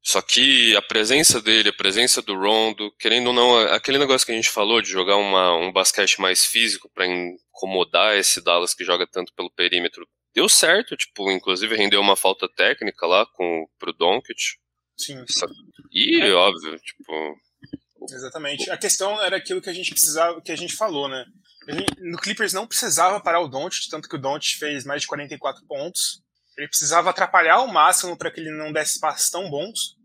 só 0.02 0.20
que 0.20 0.74
a 0.76 0.82
presença 0.82 1.40
dele, 1.40 1.68
a 1.68 1.74
presença 1.76 2.20
do 2.22 2.34
Rondo, 2.34 2.90
querendo 2.98 3.28
ou 3.28 3.32
não, 3.32 3.58
aquele 3.72 3.98
negócio 3.98 4.26
que 4.26 4.32
a 4.32 4.34
gente 4.34 4.50
falou 4.50 4.80
de 4.80 4.88
jogar 4.88 5.16
uma, 5.16 5.56
um 5.56 5.72
basquete 5.72 6.20
mais 6.20 6.44
físico 6.44 6.90
para 6.92 7.06
incomodar 7.06 8.16
esse 8.16 8.40
Dallas 8.40 8.74
que 8.74 8.84
joga 8.84 9.06
tanto 9.06 9.32
pelo 9.34 9.52
perímetro, 9.52 10.06
deu 10.34 10.48
certo, 10.48 10.96
tipo, 10.96 11.30
inclusive 11.30 11.76
rendeu 11.76 12.00
uma 12.00 12.16
falta 12.16 12.48
técnica 12.48 13.06
lá 13.06 13.26
com 13.26 13.66
pro 13.78 13.92
Doncic. 13.92 14.58
Sim. 14.96 15.24
E 15.92 16.20
é. 16.20 16.32
óbvio, 16.32 16.78
tipo, 16.78 17.36
Exatamente. 18.10 18.70
A 18.70 18.76
questão 18.76 19.22
era 19.22 19.36
aquilo 19.36 19.60
que 19.60 19.70
a 19.70 19.72
gente 19.74 19.90
precisava, 19.90 20.40
que 20.40 20.52
a 20.52 20.56
gente 20.56 20.74
falou, 20.74 21.08
né? 21.08 21.24
no 22.00 22.18
Clippers 22.18 22.52
não 22.52 22.66
precisava 22.66 23.20
parar 23.20 23.40
o 23.40 23.48
Doncic, 23.48 23.88
tanto 23.90 24.08
que 24.08 24.16
o 24.16 24.20
Doncic 24.20 24.58
fez 24.58 24.84
mais 24.84 25.02
de 25.02 25.08
44 25.08 25.64
pontos. 25.66 26.22
Ele 26.56 26.68
precisava 26.68 27.10
atrapalhar 27.10 27.54
ao 27.54 27.68
máximo 27.68 28.16
para 28.16 28.30
que 28.30 28.40
ele 28.40 28.50
não 28.50 28.72
desse 28.72 29.00
passos 29.00 29.30
tão 29.30 29.48
bons, 29.48 29.96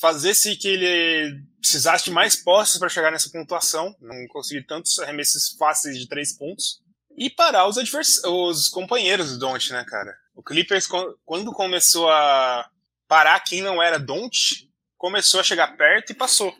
fazer-se 0.00 0.56
que 0.56 0.68
ele 0.68 1.42
precisasse 1.60 2.04
de 2.04 2.10
mais 2.10 2.36
posses 2.36 2.78
para 2.78 2.88
chegar 2.88 3.10
nessa 3.10 3.30
pontuação, 3.30 3.94
não 4.00 4.26
conseguir 4.28 4.66
tantos 4.66 4.98
arremessos 4.98 5.56
fáceis 5.58 5.98
de 5.98 6.08
três 6.08 6.36
pontos, 6.36 6.82
e 7.16 7.30
parar 7.30 7.68
os, 7.68 7.76
os 7.76 8.68
companheiros 8.68 9.32
do 9.32 9.38
Doncic, 9.38 9.72
né, 9.72 9.84
cara? 9.84 10.14
O 10.34 10.42
Clippers, 10.42 10.88
quando 11.24 11.52
começou 11.52 12.10
a 12.10 12.68
parar 13.06 13.38
quem 13.40 13.62
não 13.62 13.82
era 13.82 13.98
Doncic, 13.98 14.68
começou 14.96 15.38
a 15.38 15.44
chegar 15.44 15.76
perto 15.76 16.10
e 16.10 16.14
passou. 16.14 16.52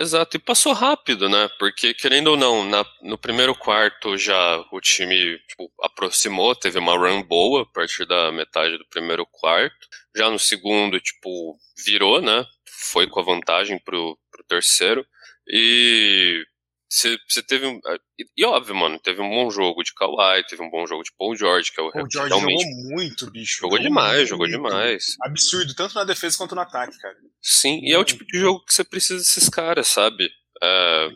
Exato, 0.00 0.36
e 0.36 0.40
passou 0.40 0.72
rápido, 0.72 1.28
né? 1.28 1.48
Porque, 1.58 1.92
querendo 1.92 2.28
ou 2.28 2.36
não, 2.36 2.64
na, 2.64 2.84
no 3.02 3.18
primeiro 3.18 3.52
quarto 3.52 4.16
já 4.16 4.64
o 4.70 4.80
time 4.80 5.36
tipo, 5.48 5.68
aproximou, 5.82 6.54
teve 6.54 6.78
uma 6.78 6.96
run 6.96 7.20
boa 7.24 7.62
a 7.62 7.66
partir 7.66 8.06
da 8.06 8.30
metade 8.30 8.78
do 8.78 8.86
primeiro 8.88 9.26
quarto. 9.26 9.88
Já 10.14 10.30
no 10.30 10.38
segundo, 10.38 11.00
tipo, 11.00 11.58
virou, 11.84 12.22
né? 12.22 12.46
Foi 12.92 13.08
com 13.08 13.18
a 13.18 13.24
vantagem 13.24 13.76
pro, 13.80 14.16
pro 14.30 14.44
terceiro. 14.44 15.04
E 15.48 16.44
você 16.88 17.42
teve 17.46 17.66
um. 17.66 17.78
Ah, 17.86 17.98
e, 18.36 18.44
óbvio, 18.44 18.74
mano, 18.74 18.98
teve 18.98 19.20
um 19.20 19.28
bom 19.28 19.50
jogo 19.50 19.82
de 19.82 19.92
Kawhi, 19.92 20.44
teve 20.48 20.62
um 20.62 20.70
bom 20.70 20.86
jogo 20.86 21.02
de 21.02 21.12
Paul 21.16 21.36
George, 21.36 21.70
que 21.70 21.80
é 21.80 21.84
o 21.84 21.92
Paul 21.92 22.08
George 22.10 22.34
realmente... 22.34 22.62
jogou 22.62 22.90
muito, 22.90 23.30
bicho. 23.30 23.60
Jogou, 23.60 23.76
jogou 23.76 23.88
demais, 23.88 24.16
muito. 24.16 24.28
jogou 24.28 24.46
demais. 24.46 25.16
Absurdo, 25.22 25.74
tanto 25.74 25.94
na 25.94 26.04
defesa 26.04 26.38
quanto 26.38 26.54
no 26.54 26.62
ataque, 26.62 26.98
cara. 26.98 27.16
Sim, 27.42 27.80
e 27.82 27.92
é 27.92 27.98
o 27.98 28.04
tipo 28.04 28.24
de 28.24 28.38
jogo 28.38 28.64
que 28.64 28.72
você 28.72 28.82
precisa 28.82 29.18
desses 29.18 29.48
caras, 29.48 29.86
sabe? 29.88 30.30
É... 30.62 31.08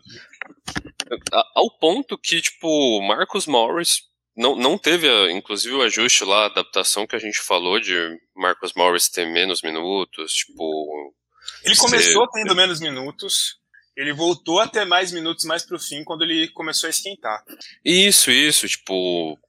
Ao 1.54 1.70
ponto 1.78 2.18
que, 2.18 2.40
tipo, 2.40 3.00
Marcus 3.02 3.46
Morris 3.46 4.02
não, 4.36 4.56
não 4.56 4.78
teve, 4.78 5.08
inclusive, 5.30 5.74
o 5.74 5.82
ajuste 5.82 6.24
lá, 6.24 6.44
a 6.44 6.46
adaptação 6.46 7.06
que 7.06 7.16
a 7.16 7.18
gente 7.18 7.40
falou 7.40 7.78
de 7.78 7.94
Marcus 8.34 8.72
Morris 8.74 9.08
ter 9.08 9.26
menos 9.26 9.62
minutos, 9.62 10.32
tipo. 10.32 11.14
Ele 11.64 11.76
começou 11.76 12.26
tendo 12.28 12.54
menos 12.54 12.80
minutos, 12.80 13.58
ele 13.96 14.12
voltou 14.12 14.58
a 14.58 14.66
ter 14.66 14.84
mais 14.84 15.12
minutos 15.12 15.44
mais 15.44 15.64
pro 15.64 15.78
fim 15.78 16.02
quando 16.04 16.22
ele 16.22 16.48
começou 16.48 16.86
a 16.86 16.90
esquentar. 16.90 17.42
Isso, 17.84 18.30
isso. 18.30 18.66
Tipo, 18.66 18.94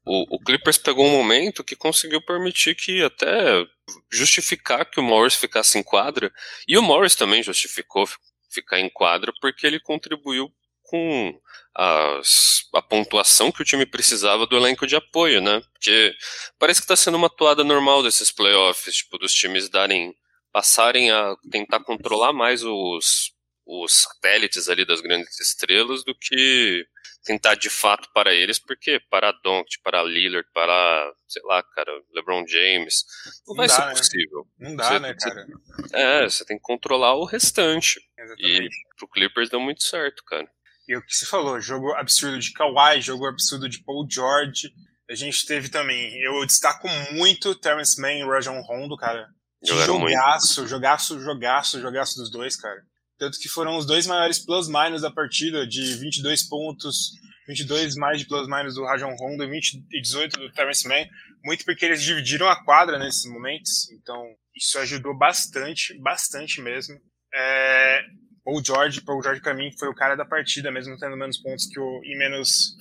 o, 0.06 0.36
o 0.36 0.40
Clippers 0.40 0.78
pegou 0.78 1.06
um 1.06 1.12
momento 1.12 1.64
que 1.64 1.76
conseguiu 1.76 2.22
permitir 2.22 2.76
que 2.76 3.02
até 3.04 3.66
justificar 4.12 4.86
que 4.90 5.00
o 5.00 5.04
Morris 5.04 5.36
ficasse 5.36 5.78
em 5.78 5.84
quadra. 5.84 6.32
E 6.68 6.78
o 6.78 6.82
Morris 6.82 7.16
também 7.16 7.42
justificou 7.42 8.06
ficar 8.50 8.80
em 8.80 8.90
quadra 8.90 9.32
porque 9.42 9.66
ele 9.66 9.80
contribuiu 9.80 10.52
com 10.84 11.40
as, 11.74 12.70
a 12.76 12.82
pontuação 12.82 13.52
que 13.52 13.62
o 13.62 13.66
time 13.66 13.86
precisava 13.86 14.46
do 14.46 14.56
elenco 14.56 14.86
de 14.86 14.96
apoio, 14.96 15.42
né? 15.42 15.62
Porque 15.74 16.14
parece 16.60 16.82
que 16.82 16.84
está 16.84 16.96
sendo 16.96 17.16
uma 17.16 17.30
toada 17.30 17.64
normal 17.64 18.04
desses 18.04 18.32
playoffs, 18.32 18.98
tipo, 18.98 19.18
dos 19.18 19.34
times 19.34 19.70
darem 19.70 20.14
passarem 20.52 21.10
a 21.10 21.36
tentar 21.50 21.80
controlar 21.80 22.32
mais 22.32 22.64
os 22.64 23.33
os 23.65 23.93
satélites 23.93 24.67
ali 24.67 24.86
das 24.86 25.01
grandes 25.01 25.39
estrelas 25.39 26.03
do 26.03 26.13
que 26.13 26.86
tentar 27.24 27.55
de 27.55 27.70
fato 27.70 28.10
para 28.13 28.34
eles, 28.34 28.60
porque 28.60 29.00
para 29.10 29.32
Doncic, 29.43 29.82
para 29.82 30.03
Lillard, 30.03 30.48
para, 30.53 31.13
sei 31.27 31.41
lá, 31.46 31.63
cara, 31.63 31.91
LeBron 32.13 32.46
James, 32.46 33.05
não, 33.48 33.53
não 33.53 33.55
vai 33.55 33.67
dá, 33.67 33.75
ser 33.75 33.86
né? 33.86 33.93
possível. 33.93 34.48
Não 34.60 34.75
dá, 34.75 34.88
você, 34.88 35.00
né, 35.00 35.13
cara? 35.13 35.48
Você, 35.48 35.96
é, 35.96 36.24
você 36.24 36.46
tem 36.46 36.58
que 36.58 36.63
controlar 36.63 37.15
o 37.15 37.25
restante. 37.25 38.01
Exatamente. 38.17 38.65
E 38.65 38.70
pro 38.98 39.08
Clippers 39.08 39.50
deu 39.50 39.60
muito 39.60 39.84
certo, 39.84 40.24
cara. 40.25 40.48
E 40.88 40.98
o 40.98 41.01
que 41.01 41.15
você 41.15 41.25
falou, 41.25 41.62
jogo 41.62 41.93
absurdo 41.93 42.38
de 42.39 42.51
Kawhi, 42.51 43.01
jogo 43.01 43.25
absurdo 43.25 43.70
de 43.70 43.82
Paul 43.84 44.05
George. 44.10 44.74
A 45.10 45.15
gente 45.15 45.46
teve 45.46 45.70
também, 45.70 46.22
eu 46.22 46.46
destaco 46.46 46.88
muito 47.13 47.55
Terrence 47.55 48.00
Mann 48.01 48.20
e 48.20 48.25
Rajon 48.25 48.62
Rondo, 48.62 48.98
cara. 48.98 49.29
Jogaram 49.65 49.93
jogaço, 49.96 50.60
muito. 50.60 50.70
jogaço, 50.70 51.20
jogaço, 51.20 51.79
jogaço 51.79 52.17
dos 52.17 52.29
dois, 52.29 52.58
cara. 52.58 52.84
Tanto 53.17 53.39
que 53.39 53.48
foram 53.48 53.77
os 53.77 53.86
dois 53.86 54.08
maiores 54.08 54.39
plus-minus 54.39 55.01
da 55.01 55.12
partida, 55.12 55.67
de 55.67 55.96
22 55.96 56.48
pontos, 56.48 57.12
22 57.48 57.96
mais 57.96 58.20
de 58.20 58.27
plus-minus 58.27 58.75
do 58.75 58.84
Rajon 58.84 59.15
Rondo 59.15 59.43
e 59.43 59.50
20 59.50 59.86
e 59.91 60.01
18 60.01 60.39
do 60.39 60.51
Terrence 60.51 60.88
Mann, 60.88 61.05
muito 61.43 61.65
porque 61.65 61.86
eles 61.86 62.01
dividiram 62.01 62.48
a 62.48 62.63
quadra 62.63 62.98
nesses 62.98 63.29
momentos, 63.32 63.89
então 63.91 64.24
isso 64.55 64.77
ajudou 64.79 65.17
bastante, 65.17 65.98
bastante 66.00 66.62
mesmo. 66.62 66.96
É, 67.34 68.01
Paul 68.43 68.63
George, 68.63 69.01
Paul 69.01 69.22
George 69.22 69.41
pra 69.41 69.53
mim 69.53 69.72
foi 69.77 69.89
o 69.89 69.96
cara 69.96 70.15
da 70.15 70.25
partida, 70.25 70.72
mesmo 70.72 70.98
tendo 70.98 71.17
menos 71.17 71.38
pontos 71.38 71.67
que 71.67 71.79
o, 71.79 72.01
e 72.03 72.17
menos, 72.17 72.75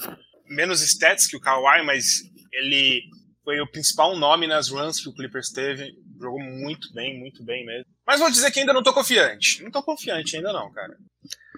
menos 0.49 0.81
stats 0.83 1.27
que 1.27 1.37
o 1.37 1.41
Kawhi, 1.41 1.85
mas 1.85 2.05
ele 2.53 3.03
foi 3.45 3.61
o 3.61 3.71
principal 3.71 4.17
nome 4.17 4.47
nas 4.47 4.69
runs 4.69 5.01
que 5.01 5.09
o 5.09 5.15
Clippers 5.15 5.51
teve, 5.51 5.93
jogou 6.21 6.41
muito 6.41 6.93
bem, 6.93 7.19
muito 7.19 7.45
bem 7.45 7.65
mesmo. 7.65 7.92
Mas 8.07 8.21
vou 8.21 8.31
dizer 8.31 8.51
que 8.51 8.61
ainda 8.61 8.73
não 8.73 8.83
tô 8.83 8.93
confiante. 8.93 9.63
Não 9.63 9.71
tô 9.71 9.83
confiante 9.83 10.37
ainda 10.37 10.53
não, 10.53 10.73
cara. 10.73 10.97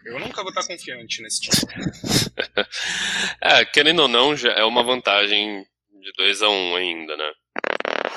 Eu 0.05 0.19
nunca 0.21 0.43
vou 0.43 0.51
estar 0.51 0.67
confiante 0.67 1.23
nesse 1.23 1.41
time. 1.41 1.73
é, 3.41 3.65
querendo 3.65 4.03
ou 4.03 4.09
não, 4.09 4.37
já 4.37 4.51
é 4.51 4.65
uma 4.65 4.83
vantagem 4.83 5.65
de 5.89 6.13
2 6.17 6.43
a 6.43 6.49
1 6.49 6.53
um 6.53 6.77
ainda, 6.77 7.17
né? 7.17 7.33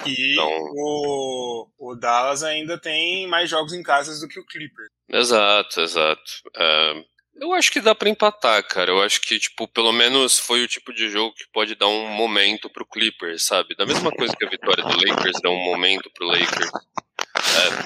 E 0.06 0.34
então... 0.34 0.50
o, 0.76 1.68
o 1.78 1.96
Dallas 1.96 2.44
ainda 2.44 2.78
tem 2.78 3.26
mais 3.28 3.50
jogos 3.50 3.74
em 3.74 3.82
casa 3.82 4.20
do 4.20 4.28
que 4.28 4.40
o 4.40 4.46
Clippers. 4.46 4.90
Exato, 5.10 5.82
exato. 5.82 6.32
É, 6.56 7.04
eu 7.40 7.54
acho 7.54 7.72
que 7.72 7.80
dá 7.80 7.96
para 7.96 8.10
empatar, 8.10 8.62
cara. 8.68 8.92
Eu 8.92 9.02
acho 9.02 9.22
que, 9.22 9.40
tipo, 9.40 9.68
pelo 9.68 9.94
menos 9.94 10.38
foi 10.40 10.64
o 10.64 10.68
tipo 10.68 10.94
de 10.94 11.10
jogo 11.10 11.34
que 11.36 11.46
pode 11.54 11.76
dar 11.76 11.88
um 11.88 12.10
momento 12.10 12.70
pro 12.70 12.86
Clippers, 12.86 13.46
sabe? 13.46 13.76
Da 13.76 13.86
mesma 13.86 14.12
coisa 14.12 14.36
que 14.36 14.46
a 14.46 14.50
vitória 14.50 14.84
do 14.84 14.98
Lakers 14.98 15.40
dá 15.42 15.50
um 15.50 15.64
momento 15.64 16.10
pro 16.14 16.28
Lakers. 16.28 16.70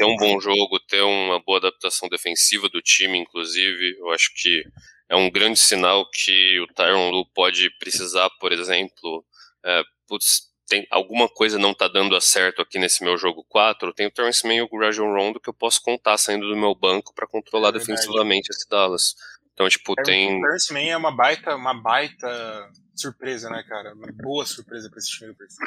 Ter 0.01 0.11
um 0.11 0.15
bom 0.15 0.39
jogo, 0.39 0.79
ter 0.79 1.01
uma 1.01 1.39
boa 1.39 1.57
adaptação 1.59 2.09
defensiva 2.09 2.67
do 2.69 2.81
time, 2.81 3.17
inclusive. 3.17 3.97
Eu 3.99 4.09
acho 4.11 4.31
que 4.35 4.63
é 5.09 5.15
um 5.15 5.29
grande 5.29 5.59
sinal 5.59 6.09
que 6.09 6.59
o 6.59 6.67
Tyron 6.73 7.09
Lu 7.11 7.25
pode 7.33 7.69
precisar, 7.77 8.29
por 8.39 8.51
exemplo. 8.51 9.25
É, 9.63 9.83
putz, 10.07 10.51
tem, 10.67 10.87
alguma 10.89 11.27
coisa 11.27 11.59
não 11.59 11.73
tá 11.73 11.87
dando 11.87 12.19
certo 12.21 12.61
aqui 12.61 12.79
nesse 12.79 13.03
meu 13.03 13.17
jogo 13.17 13.45
4, 13.49 13.93
tem 13.93 14.07
o 14.07 14.11
Terrence 14.11 14.47
Mann 14.47 14.55
e 14.55 14.61
o 14.61 14.79
Rajon 14.79 15.13
Rondo 15.13 15.39
que 15.39 15.49
eu 15.49 15.53
posso 15.53 15.81
contar 15.83 16.17
saindo 16.17 16.47
do 16.47 16.55
meu 16.55 16.73
banco 16.73 17.13
para 17.13 17.27
controlar 17.27 17.69
é 17.69 17.73
defensivamente 17.73 18.49
esse 18.49 18.67
Dallas. 18.69 19.15
Então, 19.53 19.67
tipo, 19.67 19.93
tem. 19.95 20.39
O 20.39 20.41
Terrence 20.41 20.73
Mann 20.73 20.89
é 20.89 20.97
uma 20.97 21.15
baita, 21.15 21.55
uma 21.55 21.73
baita 21.73 22.71
surpresa, 22.95 23.49
né, 23.49 23.63
cara? 23.67 23.93
Uma 23.93 24.07
boa 24.13 24.45
surpresa 24.45 24.89
pra 24.89 24.97
esse 24.97 25.11
time 25.11 25.31
do 25.31 25.35
Percy. 25.35 25.57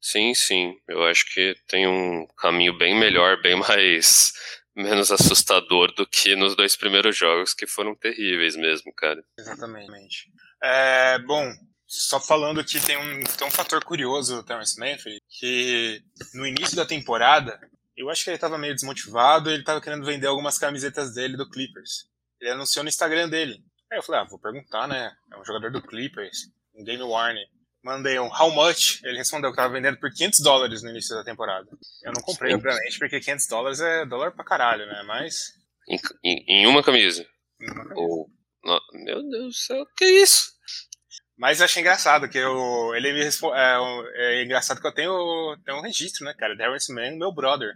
Sim, 0.00 0.34
sim. 0.34 0.74
Eu 0.88 1.04
acho 1.04 1.26
que 1.32 1.54
tem 1.68 1.86
um 1.86 2.26
caminho 2.38 2.76
bem 2.76 2.98
melhor, 2.98 3.40
bem 3.42 3.56
mais. 3.56 4.32
menos 4.74 5.10
assustador 5.10 5.92
do 5.94 6.06
que 6.06 6.34
nos 6.36 6.56
dois 6.56 6.76
primeiros 6.76 7.16
jogos, 7.16 7.52
que 7.52 7.66
foram 7.66 7.94
terríveis 7.94 8.56
mesmo, 8.56 8.92
cara. 8.94 9.22
Exatamente. 9.38 10.30
É, 10.62 11.18
bom, 11.18 11.52
só 11.86 12.20
falando 12.20 12.64
que 12.64 12.80
tem 12.80 12.96
um, 12.96 13.22
tem 13.24 13.46
um 13.46 13.50
fator 13.50 13.84
curioso 13.84 14.36
do 14.36 14.44
Terrence 14.44 14.78
Mann, 14.78 14.96
que 15.28 16.02
no 16.34 16.46
início 16.46 16.76
da 16.76 16.86
temporada, 16.86 17.60
eu 17.96 18.08
acho 18.08 18.24
que 18.24 18.30
ele 18.30 18.36
estava 18.36 18.56
meio 18.56 18.74
desmotivado, 18.74 19.50
ele 19.50 19.60
estava 19.60 19.80
querendo 19.80 20.06
vender 20.06 20.26
algumas 20.26 20.58
camisetas 20.58 21.14
dele 21.14 21.36
do 21.36 21.48
Clippers. 21.48 22.08
Ele 22.40 22.50
anunciou 22.50 22.82
no 22.82 22.88
Instagram 22.88 23.28
dele. 23.28 23.62
Aí 23.90 23.98
eu 23.98 24.02
falei, 24.02 24.20
ah, 24.20 24.24
vou 24.24 24.38
perguntar, 24.38 24.86
né? 24.86 25.12
É 25.32 25.36
um 25.36 25.44
jogador 25.44 25.70
do 25.72 25.82
Clippers, 25.82 26.46
um 26.74 26.84
Game 26.84 27.02
Warner. 27.02 27.46
Mandei 27.82 28.18
um 28.18 28.28
how 28.28 28.50
much? 28.50 29.02
Ele 29.02 29.18
respondeu 29.18 29.50
que 29.50 29.56
tava 29.56 29.72
vendendo 29.72 29.98
por 29.98 30.10
500 30.12 30.40
dólares 30.40 30.82
no 30.82 30.90
início 30.90 31.16
da 31.16 31.24
temporada. 31.24 31.66
Eu 32.04 32.12
não 32.12 32.22
comprei, 32.22 32.54
obviamente, 32.54 32.98
porque 32.98 33.20
500 33.20 33.46
dólares 33.46 33.80
é 33.80 34.04
dólar 34.04 34.32
pra 34.32 34.44
caralho, 34.44 34.86
né? 34.86 35.02
Mas. 35.06 35.52
Em, 35.88 35.98
em, 36.22 36.44
em 36.62 36.66
uma 36.66 36.82
camisa. 36.82 37.26
Em 37.60 37.70
uma 37.70 37.84
camisa. 37.84 38.00
Oh, 38.00 38.26
meu 38.92 39.22
Deus 39.28 39.46
do 39.46 39.52
céu, 39.52 39.86
que 39.96 40.04
isso? 40.04 40.50
Mas 41.38 41.58
eu 41.58 41.64
achei 41.64 41.80
engraçado 41.80 42.28
que 42.28 42.36
eu, 42.36 42.94
ele 42.94 43.14
me 43.14 43.24
responde, 43.24 43.58
é, 43.58 43.78
é, 44.14 44.44
engraçado 44.44 44.78
que 44.78 44.86
eu 44.86 44.92
tenho, 44.92 45.56
tenho 45.64 45.78
um 45.78 45.82
registro, 45.82 46.26
né, 46.26 46.34
cara? 46.34 46.54
Terrence 46.54 46.92
Mann, 46.92 47.16
meu 47.16 47.32
brother. 47.32 47.72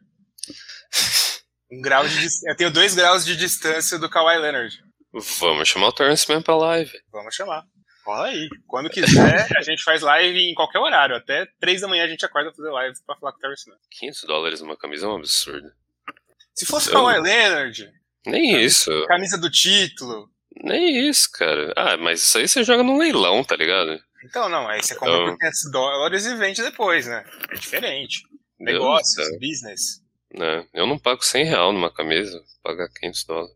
Um 1.73 1.80
grau 1.80 2.06
de 2.06 2.28
eu 2.46 2.56
tenho 2.56 2.70
dois 2.70 2.94
graus 2.94 3.25
de 3.25 3.34
distância 3.37 3.99
do 3.99 4.08
Kawhi 4.08 4.38
Leonard. 4.38 4.78
Vamos 5.40 5.66
chamar 5.66 5.88
o 5.88 5.92
Terrence 5.92 6.30
Mann 6.30 6.42
pra 6.42 6.54
live. 6.54 6.92
Vamos 7.11 7.34
chamar. 7.34 7.64
Cola 8.04 8.26
aí. 8.26 8.49
Quando 8.66 8.90
quiser, 8.90 9.49
a 9.56 9.62
gente 9.62 9.82
faz 9.82 10.02
live 10.02 10.38
em 10.38 10.54
qualquer 10.54 10.78
horário. 10.78 11.16
Até 11.16 11.46
3 11.58 11.80
da 11.80 11.88
manhã 11.88 12.04
a 12.04 12.08
gente 12.08 12.25
acorda 12.25 12.50
pra 12.50 12.56
fazer 12.56 12.70
live 12.70 12.96
pra 13.06 13.16
falar 13.16 13.32
com 13.32 13.38
o 13.38 13.40
Terrence 13.40 13.68
Mann. 13.68 13.76
500 13.90 14.25
dólares 14.25 14.61
numa 14.61 14.76
camisa 14.76 15.06
é 15.06 15.08
um 15.08 15.16
absurdo. 15.16 15.73
Se 16.54 16.66
fosse 16.66 16.90
eu... 16.90 16.92
Kawhi 16.92 17.20
Leonard. 17.20 17.90
Nem 18.26 18.52
camisa, 18.52 18.61
isso. 18.61 19.06
Camisa 19.06 19.38
do 19.38 19.50
título. 19.50 20.30
Nem 20.62 21.08
isso, 21.08 21.30
cara. 21.32 21.73
Ah, 21.76 21.96
mas 21.96 22.20
isso 22.20 22.38
aí 22.38 22.46
você 22.46 22.62
joga 22.62 22.82
no 22.82 22.99
leilão, 22.99 23.42
tá 23.42 23.56
ligado? 23.56 23.99
Então, 24.25 24.49
não. 24.49 24.68
Aí 24.68 24.82
você 24.82 24.94
compra 24.94 25.14
então... 25.14 25.26
por 25.26 25.38
500 25.38 25.70
dólares 25.73 26.26
e 26.26 26.37
vende 26.37 26.62
depois, 26.62 27.06
né? 27.06 27.25
É 27.50 27.54
diferente. 27.54 28.23
Negócios, 28.61 29.16
Deus, 29.16 29.38
business. 29.40 30.02
É, 30.40 30.66
eu 30.75 30.87
não 30.87 30.99
pago 30.99 31.23
100 31.23 31.44
real 31.44 31.73
numa 31.73 31.92
camisa, 31.92 32.42
pagar 32.62 32.88
500 32.88 33.25
dólares. 33.25 33.54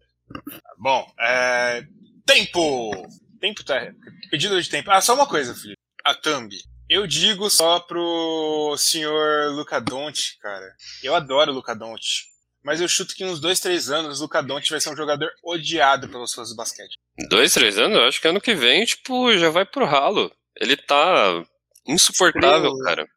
Bom, 0.78 1.12
é... 1.21 1.85
tempo! 2.26 2.93
Tempo 3.40 3.64
tá. 3.64 3.92
Pedido 4.30 4.61
de 4.61 4.68
tempo. 4.68 4.90
Ah, 4.90 5.00
só 5.00 5.14
uma 5.14 5.26
coisa, 5.26 5.54
Felipe. 5.54 5.78
A 6.04 6.14
thumb. 6.14 6.50
Eu 6.88 7.07
digo 7.07 7.50
só 7.50 7.80
pro 7.80 8.75
senhor 8.78 9.52
Luca 9.52 9.78
Donte, 9.80 10.38
cara. 10.40 10.75
Eu 11.02 11.14
adoro 11.14 11.52
o 11.52 11.54
Luca 11.54 11.75
Donte. 11.75 12.26
Mas 12.64 12.80
eu 12.80 12.88
chuto 12.88 13.14
que 13.14 13.23
em 13.23 13.26
uns 13.26 13.40
dois, 13.40 13.61
três 13.61 13.90
anos 13.90 14.18
o 14.18 14.23
Luca 14.23 14.42
Donte 14.42 14.71
vai 14.71 14.80
ser 14.80 14.90
um 14.90 14.97
jogador 14.97 15.30
odiado 15.45 16.09
pelos 16.09 16.33
fãs 16.33 16.49
do 16.50 16.57
basquete. 16.57 16.99
Dois, 17.28 17.52
três 17.52 17.78
anos? 17.78 17.97
Eu 17.99 18.04
acho 18.04 18.21
que 18.21 18.28
ano 18.28 18.40
que 18.40 18.54
vem, 18.54 18.85
tipo, 18.85 19.37
já 19.37 19.50
vai 19.50 19.64
pro 19.64 19.85
ralo. 19.85 20.35
Ele 20.57 20.76
tá 20.76 21.45
insuportável, 21.87 22.71
Estrela. 22.71 22.85
cara. 22.85 23.09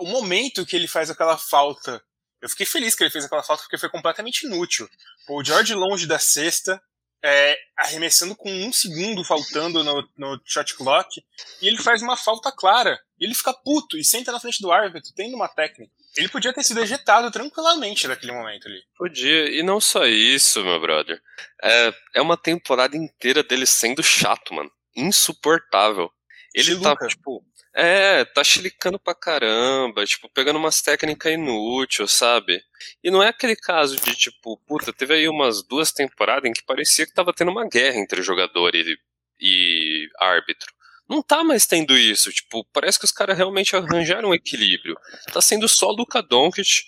O 0.00 0.06
momento 0.06 0.66
que 0.66 0.76
ele 0.76 0.88
faz 0.88 1.10
aquela 1.10 1.36
falta. 1.36 2.02
Eu 2.40 2.48
fiquei 2.48 2.66
feliz 2.66 2.94
que 2.94 3.02
ele 3.02 3.10
fez 3.10 3.24
aquela 3.24 3.42
falta 3.42 3.62
porque 3.62 3.78
foi 3.78 3.88
completamente 3.88 4.46
inútil. 4.46 4.88
O 5.28 5.42
George 5.44 5.74
longe 5.74 6.06
da 6.06 6.18
cesta, 6.18 6.80
é, 7.22 7.58
arremessando 7.76 8.36
com 8.36 8.50
um 8.50 8.72
segundo 8.72 9.24
faltando 9.24 9.82
no, 9.82 10.08
no 10.16 10.40
shot 10.44 10.74
clock, 10.76 11.22
e 11.60 11.68
ele 11.68 11.78
faz 11.78 12.02
uma 12.02 12.16
falta 12.16 12.52
clara. 12.52 12.98
E 13.18 13.24
ele 13.24 13.34
fica 13.34 13.52
puto 13.52 13.96
e 13.96 14.04
senta 14.04 14.30
na 14.30 14.40
frente 14.40 14.62
do 14.62 14.70
árbitro, 14.70 15.12
tendo 15.14 15.34
uma 15.34 15.48
técnica. 15.48 15.92
Ele 16.16 16.28
podia 16.28 16.52
ter 16.52 16.62
sido 16.64 16.80
ejetado 16.80 17.30
tranquilamente 17.30 18.08
naquele 18.08 18.32
momento 18.32 18.66
ali. 18.66 18.80
Podia, 18.96 19.50
e 19.50 19.62
não 19.62 19.80
só 19.80 20.06
isso, 20.06 20.62
meu 20.64 20.80
brother. 20.80 21.20
É, 21.62 21.94
é 22.16 22.22
uma 22.22 22.36
temporada 22.36 22.96
inteira 22.96 23.42
dele 23.42 23.66
sendo 23.66 24.02
chato, 24.02 24.54
mano. 24.54 24.70
Insuportável. 24.96 26.10
Ele 26.54 26.80
tá, 26.80 26.96
tipo, 27.06 27.44
é, 27.80 28.24
tá 28.24 28.42
chilicando 28.42 28.98
pra 28.98 29.14
caramba, 29.14 30.04
tipo, 30.04 30.28
pegando 30.28 30.58
umas 30.58 30.82
técnicas 30.82 31.32
inúteis, 31.32 32.10
sabe? 32.10 32.60
E 33.04 33.08
não 33.08 33.22
é 33.22 33.28
aquele 33.28 33.54
caso 33.54 33.94
de, 33.94 34.16
tipo, 34.16 34.58
puta, 34.66 34.92
teve 34.92 35.14
aí 35.14 35.28
umas 35.28 35.62
duas 35.62 35.92
temporadas 35.92 36.50
em 36.50 36.52
que 36.52 36.64
parecia 36.64 37.06
que 37.06 37.14
tava 37.14 37.32
tendo 37.32 37.52
uma 37.52 37.68
guerra 37.68 37.98
entre 37.98 38.20
jogador 38.20 38.74
e, 38.74 38.98
e 39.40 40.08
árbitro. 40.18 40.72
Não 41.08 41.22
tá 41.22 41.44
mais 41.44 41.66
tendo 41.66 41.96
isso, 41.96 42.32
tipo, 42.32 42.64
parece 42.72 42.98
que 42.98 43.04
os 43.04 43.12
caras 43.12 43.36
realmente 43.36 43.76
arranjaram 43.76 44.30
um 44.30 44.34
equilíbrio. 44.34 44.96
Tá 45.32 45.40
sendo 45.40 45.68
só 45.68 45.88
Luka 45.90 46.20
Doncic. 46.20 46.82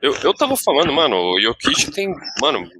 Eu, 0.00 0.14
eu 0.22 0.32
tava 0.32 0.56
falando, 0.56 0.92
mano, 0.92 1.16
o 1.16 1.40
Jokic 1.40 1.90
tem, 1.90 2.08
mano, 2.40 2.70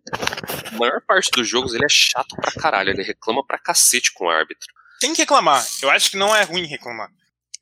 a 0.72 0.76
maior 0.76 1.00
parte 1.04 1.32
dos 1.32 1.48
jogos 1.48 1.74
ele 1.74 1.84
é 1.84 1.88
chato 1.88 2.36
pra 2.36 2.52
caralho, 2.52 2.90
ele 2.90 3.02
reclama 3.02 3.44
pra 3.44 3.58
cacete 3.58 4.12
com 4.12 4.26
o 4.26 4.30
árbitro. 4.30 4.68
Tem 5.00 5.12
que 5.12 5.22
reclamar, 5.22 5.66
eu 5.82 5.90
acho 5.90 6.12
que 6.12 6.16
não 6.16 6.36
é 6.36 6.44
ruim 6.44 6.66
reclamar. 6.66 7.10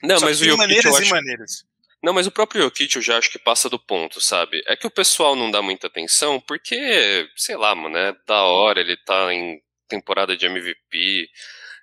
Não, 0.02 0.19
Só 0.19 0.26
mas 0.26 0.40
o 0.40 0.45
Jokic, 0.45 0.59
maneiras 0.59 0.95
acho... 0.95 1.05
e 1.05 1.11
maneiras. 1.11 1.64
Não, 2.02 2.12
mas 2.12 2.26
o 2.26 2.31
próprio 2.31 2.62
Jokic 2.62 2.97
eu 2.97 3.02
já 3.02 3.19
acho 3.19 3.31
que 3.31 3.38
passa 3.38 3.69
do 3.69 3.78
ponto, 3.78 4.21
sabe? 4.21 4.62
É 4.67 4.76
que 4.76 4.87
o 4.87 4.90
pessoal 4.90 5.35
não 5.35 5.50
dá 5.50 5.61
muita 5.61 5.88
atenção 5.88 6.40
porque, 6.40 7.28
sei 7.37 7.57
lá, 7.57 7.75
mano, 7.75 7.97
é 7.97 8.14
da 8.26 8.43
hora, 8.43 8.81
ele 8.81 8.97
tá 8.97 9.33
em 9.35 9.61
temporada 9.88 10.37
de 10.37 10.47
MVP. 10.47 11.28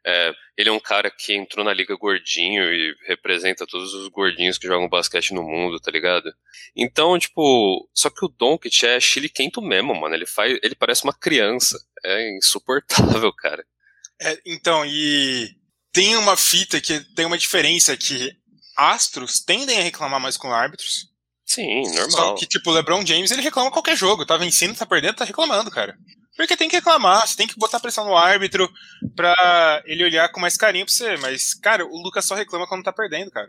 É, 0.07 0.33
ele 0.55 0.69
é 0.69 0.71
um 0.71 0.79
cara 0.79 1.09
que 1.09 1.35
entrou 1.35 1.65
na 1.65 1.73
liga 1.73 1.95
gordinho 1.95 2.63
e 2.71 2.95
representa 3.07 3.65
todos 3.65 3.93
os 3.95 4.07
gordinhos 4.07 4.57
que 4.57 4.67
jogam 4.67 4.87
basquete 4.87 5.33
no 5.33 5.41
mundo, 5.41 5.79
tá 5.79 5.91
ligado? 5.91 6.31
Então, 6.75 7.17
tipo, 7.17 7.89
só 7.91 8.09
que 8.11 8.23
o 8.23 8.29
Doncic 8.29 8.83
é 8.83 8.99
chiliquento 8.99 9.61
mesmo, 9.61 9.95
mano. 9.95 10.13
Ele 10.13 10.27
faz, 10.27 10.59
ele 10.61 10.75
parece 10.75 11.03
uma 11.03 11.13
criança. 11.13 11.83
É 12.03 12.37
insuportável, 12.37 13.33
cara. 13.35 13.65
É, 14.21 14.39
então, 14.45 14.85
e 14.85 15.55
tem 15.95 16.17
uma 16.17 16.35
fita 16.35 16.81
que 16.81 16.99
tem 17.15 17.25
uma 17.25 17.37
diferença 17.37 17.95
que 17.95 18.35
astros 18.75 19.39
tendem 19.39 19.79
a 19.79 19.83
reclamar 19.83 20.19
mais 20.19 20.35
com 20.35 20.51
árbitros. 20.51 21.07
Sim, 21.45 21.83
normal. 21.83 22.11
Só 22.11 22.35
que, 22.35 22.45
tipo, 22.45 22.69
o 22.69 22.73
LeBron 22.73 23.05
James, 23.05 23.31
ele 23.31 23.41
reclama 23.41 23.71
qualquer 23.71 23.95
jogo. 23.95 24.25
Tá 24.25 24.35
vencendo, 24.35 24.77
tá 24.77 24.85
perdendo, 24.85 25.15
tá 25.15 25.23
reclamando, 25.23 25.71
cara. 25.71 25.95
Porque 26.35 26.57
tem 26.57 26.67
que 26.67 26.75
reclamar, 26.75 27.25
você 27.25 27.37
tem 27.37 27.47
que 27.47 27.57
botar 27.57 27.79
pressão 27.79 28.05
no 28.05 28.17
árbitro 28.17 28.69
pra 29.15 29.81
ele 29.85 30.03
olhar 30.03 30.27
com 30.29 30.41
mais 30.41 30.57
carinho 30.57 30.85
pra 30.85 30.93
você. 30.93 31.15
Mas, 31.17 31.53
cara, 31.53 31.85
o 31.85 32.01
Lucas 32.03 32.25
só 32.25 32.35
reclama 32.35 32.67
quando 32.67 32.83
tá 32.83 32.91
perdendo, 32.91 33.31
cara. 33.31 33.47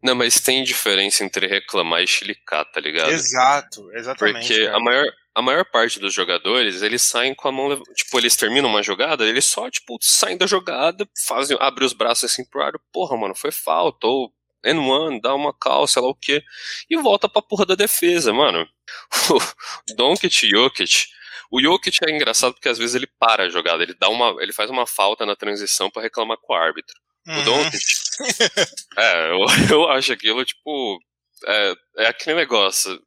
Não, 0.00 0.14
mas 0.14 0.40
tem 0.40 0.62
diferença 0.62 1.24
entre 1.24 1.48
reclamar 1.48 2.02
e 2.02 2.06
chilicar, 2.06 2.64
tá 2.70 2.80
ligado? 2.80 3.10
Exato, 3.10 3.90
exatamente. 3.94 4.46
Porque 4.46 4.64
cara. 4.64 4.76
a 4.76 4.80
maior, 4.80 5.06
a 5.38 5.42
maior 5.42 5.64
parte 5.64 6.00
dos 6.00 6.12
jogadores, 6.12 6.82
eles 6.82 7.00
saem 7.00 7.32
com 7.32 7.46
a 7.46 7.52
mão. 7.52 7.80
Tipo, 7.94 8.18
eles 8.18 8.34
terminam 8.34 8.68
uma 8.68 8.82
jogada, 8.82 9.24
eles 9.24 9.44
só, 9.44 9.70
tipo, 9.70 9.96
saem 10.00 10.36
da 10.36 10.48
jogada, 10.48 11.08
fazem, 11.28 11.56
abrem 11.60 11.86
os 11.86 11.92
braços 11.92 12.24
assim 12.24 12.44
pro 12.44 12.60
ar, 12.60 12.72
porra, 12.92 13.16
mano, 13.16 13.36
foi 13.36 13.52
falta, 13.52 14.04
ou 14.08 14.34
N1, 14.66 15.20
dá 15.20 15.32
uma 15.36 15.54
calça, 15.54 15.92
sei 15.92 16.02
lá 16.02 16.08
o 16.08 16.14
quê, 16.16 16.42
e 16.90 16.96
volta 16.96 17.28
pra 17.28 17.40
porra 17.40 17.64
da 17.64 17.76
defesa, 17.76 18.32
mano. 18.32 18.68
O 19.30 19.94
Doncic 19.94 20.44
Jokic. 20.44 21.06
O 21.52 21.62
Jokic 21.62 21.98
é 22.04 22.10
engraçado 22.10 22.54
porque 22.54 22.68
às 22.68 22.76
vezes 22.76 22.96
ele 22.96 23.06
para 23.06 23.44
a 23.44 23.48
jogada, 23.48 23.84
ele 23.84 23.94
dá 23.94 24.08
uma, 24.08 24.34
ele 24.42 24.52
faz 24.52 24.68
uma 24.70 24.88
falta 24.88 25.24
na 25.24 25.36
transição 25.36 25.88
para 25.88 26.02
reclamar 26.02 26.36
com 26.38 26.52
o 26.52 26.56
árbitro. 26.56 26.96
Uhum. 27.28 27.38
O 27.38 27.42
Doncic, 27.44 27.80
é, 28.98 29.30
eu, 29.30 29.38
eu 29.70 29.88
acho 29.88 30.12
aquilo 30.12 30.44
tipo 30.44 30.98
é, 31.46 31.74
é 31.98 32.06
aquele 32.06 32.36
negócio. 32.36 33.00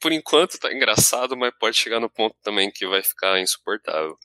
Por 0.00 0.12
enquanto 0.12 0.58
tá 0.58 0.72
engraçado, 0.72 1.36
mas 1.36 1.52
pode 1.58 1.76
chegar 1.76 2.00
no 2.00 2.10
ponto 2.10 2.36
também 2.42 2.70
que 2.70 2.86
vai 2.86 3.02
ficar 3.02 3.40
insuportável. 3.40 4.16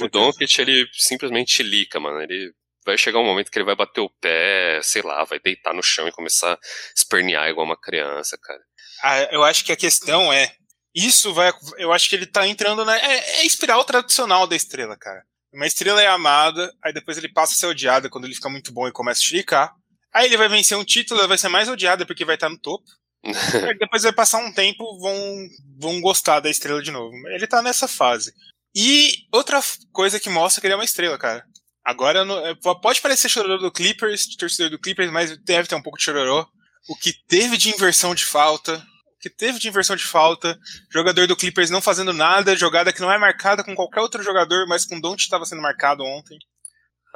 O 0.00 0.08
Doncic, 0.08 0.58
ele 0.58 0.86
simplesmente 0.92 1.62
lica, 1.62 2.00
mano. 2.00 2.20
Ele 2.20 2.52
vai 2.84 2.98
chegar 2.98 3.18
um 3.18 3.24
momento 3.24 3.50
que 3.50 3.58
ele 3.58 3.64
vai 3.64 3.76
bater 3.76 4.00
o 4.00 4.10
pé, 4.20 4.80
sei 4.82 5.02
lá, 5.02 5.24
vai 5.24 5.40
deitar 5.40 5.74
no 5.74 5.82
chão 5.82 6.06
e 6.06 6.12
começar 6.12 6.52
a 6.52 6.58
espernear 6.94 7.48
igual 7.48 7.66
uma 7.66 7.80
criança, 7.80 8.38
cara. 8.40 8.60
Ah, 9.02 9.22
eu 9.32 9.42
acho 9.42 9.64
que 9.64 9.72
a 9.72 9.76
questão 9.76 10.32
é. 10.32 10.54
Isso 10.94 11.34
vai. 11.34 11.52
Eu 11.76 11.92
acho 11.92 12.08
que 12.08 12.14
ele 12.14 12.26
tá 12.26 12.46
entrando 12.46 12.84
na. 12.84 12.96
É, 12.96 13.38
é 13.38 13.40
a 13.40 13.44
espiral 13.44 13.84
tradicional 13.84 14.46
da 14.46 14.54
estrela, 14.54 14.96
cara. 14.96 15.24
Uma 15.52 15.66
estrela 15.66 16.02
é 16.02 16.06
amada, 16.06 16.72
aí 16.82 16.92
depois 16.92 17.16
ele 17.16 17.28
passa 17.28 17.54
a 17.54 17.56
ser 17.56 17.66
odiada 17.66 18.08
quando 18.10 18.24
ele 18.24 18.34
fica 18.34 18.48
muito 18.48 18.72
bom 18.72 18.88
e 18.88 18.92
começa 18.92 19.20
a 19.20 19.24
chilicar. 19.24 19.72
Aí 20.12 20.26
ele 20.26 20.36
vai 20.36 20.48
vencer 20.48 20.76
um 20.78 20.84
título, 20.84 21.26
vai 21.26 21.38
ser 21.38 21.48
mais 21.48 21.68
odiado 21.68 22.06
porque 22.06 22.24
vai 22.24 22.36
estar 22.36 22.48
no 22.48 22.58
topo. 22.58 22.84
depois 23.78 24.02
vai 24.02 24.12
passar 24.12 24.38
um 24.38 24.52
tempo, 24.52 24.98
vão, 24.98 25.48
vão 25.78 26.00
gostar 26.00 26.40
da 26.40 26.50
estrela 26.50 26.82
de 26.82 26.90
novo. 26.90 27.14
Ele 27.28 27.46
tá 27.46 27.62
nessa 27.62 27.88
fase. 27.88 28.32
E 28.74 29.12
outra 29.32 29.60
coisa 29.92 30.20
que 30.20 30.28
mostra 30.28 30.60
que 30.60 30.66
ele 30.66 30.74
é 30.74 30.76
uma 30.76 30.84
estrela, 30.84 31.16
cara. 31.16 31.44
Agora, 31.84 32.24
é, 32.48 32.54
pode 32.80 33.00
parecer 33.00 33.28
chororô 33.28 33.58
do 33.58 33.70
Clippers, 33.70 34.26
torcedor 34.36 34.70
do 34.70 34.78
Clippers, 34.78 35.10
mas 35.10 35.36
deve 35.38 35.68
ter 35.68 35.74
um 35.74 35.82
pouco 35.82 35.98
de 35.98 36.04
chororô. 36.04 36.46
O 36.88 36.96
que 36.96 37.12
teve 37.28 37.56
de 37.56 37.70
inversão 37.70 38.14
de 38.14 38.24
falta, 38.24 38.76
o 38.76 39.18
que 39.20 39.30
teve 39.30 39.58
de 39.58 39.68
inversão 39.68 39.94
de 39.94 40.04
falta, 40.04 40.58
jogador 40.90 41.26
do 41.26 41.36
Clippers 41.36 41.70
não 41.70 41.80
fazendo 41.80 42.12
nada, 42.12 42.56
jogada 42.56 42.92
que 42.92 43.00
não 43.00 43.12
é 43.12 43.18
marcada 43.18 43.62
com 43.62 43.74
qualquer 43.74 44.00
outro 44.00 44.22
jogador, 44.22 44.66
mas 44.66 44.84
com 44.84 45.00
Don't 45.00 45.22
estava 45.22 45.44
sendo 45.44 45.62
marcado 45.62 46.02
ontem. 46.04 46.38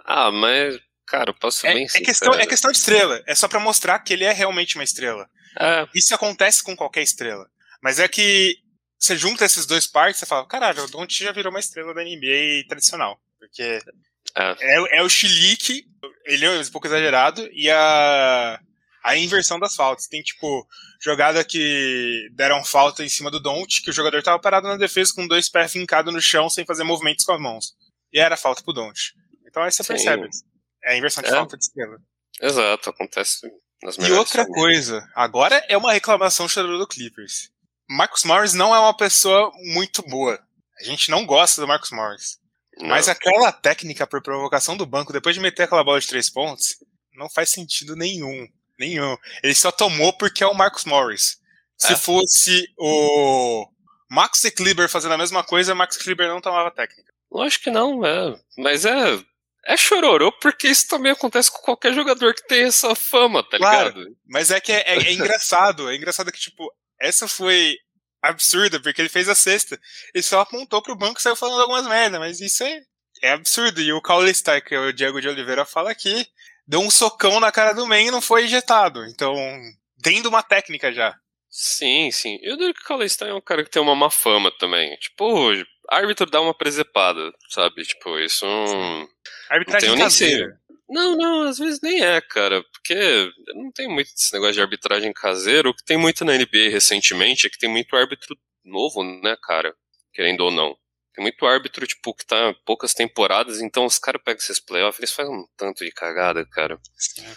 Ah, 0.05 0.31
mas, 0.31 0.79
cara, 1.07 1.31
eu 1.31 1.35
posso 1.35 1.67
é, 1.67 1.75
bem 1.75 1.87
é 1.95 2.01
questão, 2.01 2.35
é 2.35 2.47
questão 2.47 2.71
de 2.71 2.79
estrela. 2.79 3.23
É 3.27 3.35
só 3.35 3.49
para 3.49 3.61
mostrar 3.61 3.99
que 4.01 4.13
ele 4.13 4.25
é 4.25 4.33
realmente 4.33 4.77
uma 4.77 4.85
estrela. 4.85 5.29
É. 5.59 5.89
Isso 5.95 6.15
acontece 6.15 6.63
com 6.63 6.77
qualquer 6.77 7.03
estrela. 7.03 7.51
Mas 7.83 7.99
é 7.99 8.09
que 8.09 8.59
você 8.99 9.17
junta 9.17 9.45
esses 9.45 9.67
dois 9.67 9.87
partes, 9.87 10.21
você 10.21 10.27
fala, 10.27 10.47
caralho, 10.47 10.85
o 10.85 10.91
Don't 10.91 11.25
já 11.25 11.33
virou 11.33 11.51
uma 11.51 11.61
estrela 11.61 11.95
da 11.95 12.03
NBA 12.03 12.67
tradicional. 12.69 13.21
Porque 13.39 13.81
é, 14.35 14.57
é, 14.61 14.99
é 14.99 15.03
o 15.03 15.09
chilique, 15.09 15.87
ele 16.25 16.45
é 16.45 16.51
um 16.51 16.65
pouco 16.67 16.87
exagerado, 16.87 17.49
e 17.53 17.71
a, 17.71 18.61
a 19.05 19.17
inversão 19.17 19.59
das 19.59 19.75
faltas. 19.75 20.07
Tem, 20.07 20.23
tipo, 20.23 20.67
jogada 21.01 21.45
que 21.45 22.29
deram 22.33 22.65
falta 22.65 23.05
em 23.05 23.09
cima 23.09 23.31
do 23.31 23.41
Don't, 23.41 23.83
que 23.83 23.91
o 23.91 23.93
jogador 23.93 24.23
tava 24.23 24.39
parado 24.39 24.67
na 24.69 24.77
defesa 24.77 25.13
com 25.15 25.27
dois 25.27 25.49
pés 25.49 25.73
fincados 25.73 26.13
no 26.13 26.21
chão 26.21 26.51
sem 26.51 26.65
fazer 26.65 26.85
movimentos 26.85 27.25
com 27.25 27.33
as 27.33 27.41
mãos. 27.41 27.77
E 28.13 28.19
era 28.19 28.37
falta 28.37 28.63
pro 28.63 28.73
Don't. 28.73 29.15
Então 29.47 29.63
aí 29.63 29.71
você 29.71 29.83
Sim. 29.83 29.89
percebe. 29.89 30.29
É 30.83 30.93
a 30.93 30.97
inversão 30.97 31.23
de 31.23 31.29
é. 31.29 31.33
falta 31.33 31.57
de 31.57 31.65
estrela. 31.65 31.99
Exato, 32.41 32.91
acontece 32.91 33.49
e 33.99 34.13
outra 34.13 34.47
coisa, 34.47 35.09
agora 35.15 35.65
é 35.69 35.77
uma 35.77 35.93
reclamação 35.93 36.49
chorando 36.49 36.79
do 36.79 36.87
Clippers. 36.87 37.51
Marcus 37.89 38.25
Morris 38.25 38.55
não 38.55 38.75
é 38.75 38.79
uma 38.79 38.97
pessoa 38.97 39.51
muito 39.73 40.03
boa. 40.03 40.39
A 40.81 40.85
gente 40.85 41.11
não 41.11 41.25
gosta 41.25 41.61
do 41.61 41.67
Marcus 41.67 41.91
Morris. 41.91 42.39
Não. 42.77 42.89
Mas 42.89 43.09
aquela 43.09 43.51
técnica 43.51 44.07
por 44.07 44.23
provocação 44.23 44.77
do 44.77 44.87
banco, 44.87 45.13
depois 45.13 45.35
de 45.35 45.41
meter 45.41 45.65
aquela 45.65 45.83
bola 45.83 46.01
de 46.01 46.07
três 46.07 46.31
pontos, 46.31 46.77
não 47.15 47.29
faz 47.29 47.51
sentido 47.51 47.97
nenhum. 47.97 48.47
Nenhum. 48.79 49.17
Ele 49.43 49.55
só 49.55 49.73
tomou 49.73 50.13
porque 50.13 50.45
é 50.45 50.47
o 50.47 50.55
Marcus 50.55 50.85
Morris. 50.85 51.39
Se 51.77 51.95
é. 51.95 51.97
fosse 51.97 52.73
o 52.77 53.69
Max 54.11 54.43
Kleber 54.57 54.89
fazendo 54.89 55.15
a 55.15 55.19
mesma 55.19 55.43
coisa, 55.43 55.75
Max 55.75 55.97
Kleber 55.97 56.29
não 56.29 56.41
tomava 56.41 56.71
técnica. 56.71 57.13
Lógico 57.31 57.65
que 57.65 57.71
não, 57.71 58.05
é. 58.05 58.39
Mas 58.57 58.85
é. 58.85 59.19
É 59.67 59.77
chororô 59.77 60.33
porque 60.33 60.69
isso 60.69 60.89
também 60.89 61.13
acontece 61.13 61.51
com 61.51 61.59
qualquer 61.59 61.93
jogador 61.93 62.35
que 62.35 62.47
tem 62.47 62.65
essa 62.65 62.95
fama, 62.95 63.43
tá 63.43 63.59
claro, 63.59 63.99
ligado? 63.99 64.17
Mas 64.27 64.51
é 64.51 64.61
que 64.61 64.73
é, 64.73 64.83
é, 64.87 64.97
é 64.97 65.13
engraçado. 65.13 65.91
É 65.91 65.97
engraçado 65.97 66.33
que, 66.33 66.41
tipo, 66.41 66.73
essa 67.01 67.29
foi 67.29 67.77
absurda, 68.23 68.81
porque 68.81 69.01
ele 69.01 69.09
fez 69.09 69.29
a 69.29 69.35
sexta. 69.35 69.79
Ele 70.15 70.23
só 70.23 70.41
apontou 70.41 70.83
pro 70.83 70.97
banco 70.97 71.19
e 71.19 71.23
saiu 71.23 71.37
falando 71.37 71.63
algumas 71.63 71.87
merda, 71.87 72.19
mas 72.19 72.41
isso 72.41 72.65
é, 72.65 72.81
é 73.23 73.33
absurdo. 73.33 73.81
E 73.81 73.93
o 73.93 74.03
Caulista, 74.03 74.61
que 74.61 74.75
é 74.75 74.79
o 74.79 74.93
Diego 74.93 75.21
de 75.21 75.29
Oliveira, 75.29 75.65
fala 75.65 75.91
aqui, 75.91 76.27
deu 76.67 76.81
um 76.81 76.91
socão 76.91 77.41
na 77.41 77.53
cara 77.53 77.73
do 77.73 77.87
Man 77.87 78.01
e 78.01 78.11
não 78.11 78.21
foi 78.21 78.45
injetado. 78.45 79.05
Então, 79.07 79.35
tendo 80.03 80.29
uma 80.29 80.43
técnica 80.43 80.93
já. 80.93 81.15
Sim, 81.51 82.11
sim. 82.11 82.39
Eu 82.43 82.57
digo 82.57 82.75
que 82.75 82.83
o 82.83 82.87
Caulista 82.87 83.27
é 83.27 83.35
um 83.35 83.41
cara 83.41 83.65
que 83.65 83.71
tem 83.71 83.81
uma 83.81 83.95
má 83.95 84.11
fama 84.11 84.53
também. 84.59 84.95
Tipo, 84.97 85.53
árbitro 85.91 86.31
dá 86.31 86.41
uma 86.41 86.55
presepada, 86.55 87.33
sabe? 87.49 87.83
Tipo, 87.83 88.19
isso. 88.19 88.47
Arbitragem 89.49 89.91
não 89.91 89.99
caseira. 89.99 90.61
Não, 90.89 91.17
não, 91.17 91.43
às 91.43 91.59
vezes 91.59 91.81
nem 91.83 92.03
é, 92.03 92.19
cara, 92.21 92.65
porque 92.73 93.31
não 93.55 93.71
tem 93.71 93.87
muito 93.89 94.11
esse 94.15 94.33
negócio 94.33 94.55
de 94.55 94.63
arbitragem 94.63 95.13
caseira. 95.13 95.69
O 95.69 95.75
que 95.75 95.85
tem 95.85 95.99
muito 95.99 96.25
na 96.25 96.33
NBA 96.33 96.71
recentemente 96.71 97.47
é 97.47 97.51
que 97.51 97.59
tem 97.59 97.69
muito 97.69 97.95
árbitro 97.95 98.37
novo, 98.65 99.03
né, 99.03 99.37
cara? 99.43 99.75
Querendo 100.15 100.41
ou 100.41 100.51
não. 100.51 100.77
Tem 101.15 101.23
muito 101.23 101.45
árbitro, 101.45 101.87
tipo, 101.87 102.15
que 102.15 102.25
tá 102.25 102.55
poucas 102.65 102.95
temporadas, 102.95 103.61
então 103.61 103.85
os 103.85 103.99
caras 103.99 104.23
pegam 104.25 104.39
esses 104.39 104.61
playoffs, 104.61 105.01
eles 105.01 105.13
fazem 105.13 105.35
um 105.35 105.47
tanto 105.57 105.85
de 105.85 105.91
cagada, 105.91 106.47
cara. 106.47 106.81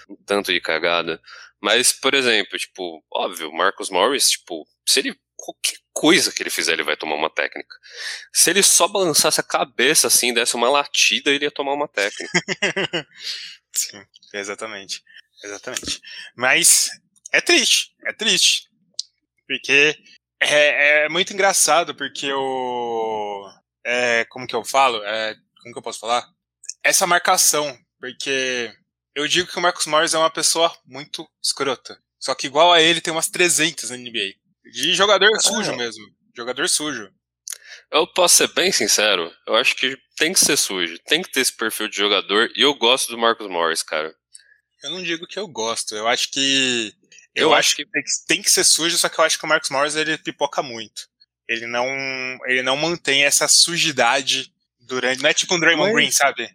Um 0.08 0.16
tanto 0.24 0.54
de 0.54 0.62
cagada. 0.62 1.20
Mas, 1.60 1.92
por 1.92 2.14
exemplo, 2.14 2.58
tipo, 2.58 3.04
óbvio, 3.12 3.52
Marcos 3.52 3.90
Morris, 3.90 4.30
tipo, 4.30 4.66
se 4.86 5.00
ele 5.00 5.20
qualquer 5.36 5.81
coisa 5.94 6.32
que 6.32 6.42
ele 6.44 6.50
fizer, 6.50 6.74
ele 6.74 6.84
vai 6.84 6.98
tomar 6.98 7.16
uma 7.16 7.30
técnica. 7.30 7.76
Se 8.34 8.50
ele 8.50 8.64
só 8.64 8.88
balançasse 8.88 9.40
a 9.40 9.44
cabeça 9.44 10.08
assim, 10.08 10.34
desse 10.34 10.56
uma 10.56 10.70
latida, 10.70 11.32
ele 11.32 11.46
ia 11.46 11.52
tomar 11.52 11.74
uma 11.74 11.88
técnica. 11.88 12.32
Sim, 13.74 14.04
exatamente. 14.34 15.04
Exatamente. 15.44 16.02
Mas 16.36 16.90
é 17.32 17.42
triste, 17.42 17.94
é 18.06 18.14
triste. 18.14 18.70
Porque 19.48 19.98
é, 20.40 21.06
é 21.06 21.10
muito 21.10 21.34
engraçado, 21.34 21.96
porque 21.96 22.32
o. 22.32 23.50
É, 23.86 24.26
como 24.26 24.48
que 24.48 24.56
eu 24.56 24.64
falo? 24.64 25.04
É, 25.04 25.36
como 25.62 25.74
que 25.74 25.80
eu 25.80 25.84
posso 25.84 26.00
falar? 26.00 26.28
Essa 26.84 27.06
marcação, 27.06 27.78
porque 28.00 28.74
eu 29.16 29.28
digo 29.28 29.52
que 29.52 29.58
o 29.58 29.62
Marcos 29.62 29.86
Morris 29.86 30.14
é 30.14 30.18
uma 30.18 30.32
pessoa 30.32 30.76
muito 30.86 31.28
escrota. 31.44 32.00
Só 32.20 32.36
que 32.36 32.48
igual 32.48 32.72
a 32.72 32.82
ele 32.82 33.02
tem 33.02 33.12
umas 33.12 33.28
300 33.30 33.90
na 33.90 33.98
NBA. 33.98 34.41
De 34.64 34.94
jogador 34.94 35.30
ah, 35.34 35.40
sujo 35.40 35.76
mesmo. 35.76 36.06
Jogador 36.36 36.70
sujo. 36.70 37.12
Eu 37.92 38.08
posso 38.08 38.38
ser 38.38 38.48
bem 38.54 38.72
sincero, 38.72 39.32
eu 39.46 39.56
acho 39.56 39.76
que 39.76 39.98
tem 40.16 40.32
que 40.32 40.40
ser 40.40 40.56
sujo, 40.56 40.98
tem 41.00 41.22
que 41.22 41.30
ter 41.30 41.42
esse 41.42 41.52
perfil 41.52 41.90
de 41.90 41.98
jogador, 41.98 42.50
e 42.56 42.62
eu 42.62 42.74
gosto 42.74 43.12
do 43.12 43.18
Marcos 43.18 43.50
Morris, 43.50 43.84
cara. 43.84 44.16
Eu 44.84 44.92
não 44.92 45.04
digo 45.04 45.28
que 45.28 45.38
eu 45.38 45.48
gosto, 45.48 45.96
eu 45.96 46.08
acho 46.08 46.32
que. 46.32 46.94
Eu, 47.36 47.50
eu 47.50 47.54
acho 47.54 47.76
que 47.76 47.86
tem, 47.86 48.04
que 48.04 48.12
tem 48.28 48.42
que 48.42 48.50
ser 48.50 48.64
sujo, 48.64 48.98
só 48.98 49.10
que 49.10 49.20
eu 49.20 49.24
acho 49.24 49.38
que 49.38 49.46
o 49.46 49.48
Marcos 49.48 49.70
Morris 49.70 49.96
ele 49.96 50.18
pipoca 50.18 50.64
muito. 50.64 51.10
Ele 51.48 51.68
não, 51.68 51.86
ele 52.46 52.62
não 52.62 52.78
mantém 52.78 53.24
essa 53.24 53.48
sujidade 53.48 54.54
durante. 54.80 55.22
Não 55.22 55.30
é 55.30 55.34
tipo 55.34 55.54
um 55.54 55.60
Draymond 55.60 55.92
Mas... 55.92 55.96
Green, 55.96 56.12
sabe? 56.12 56.50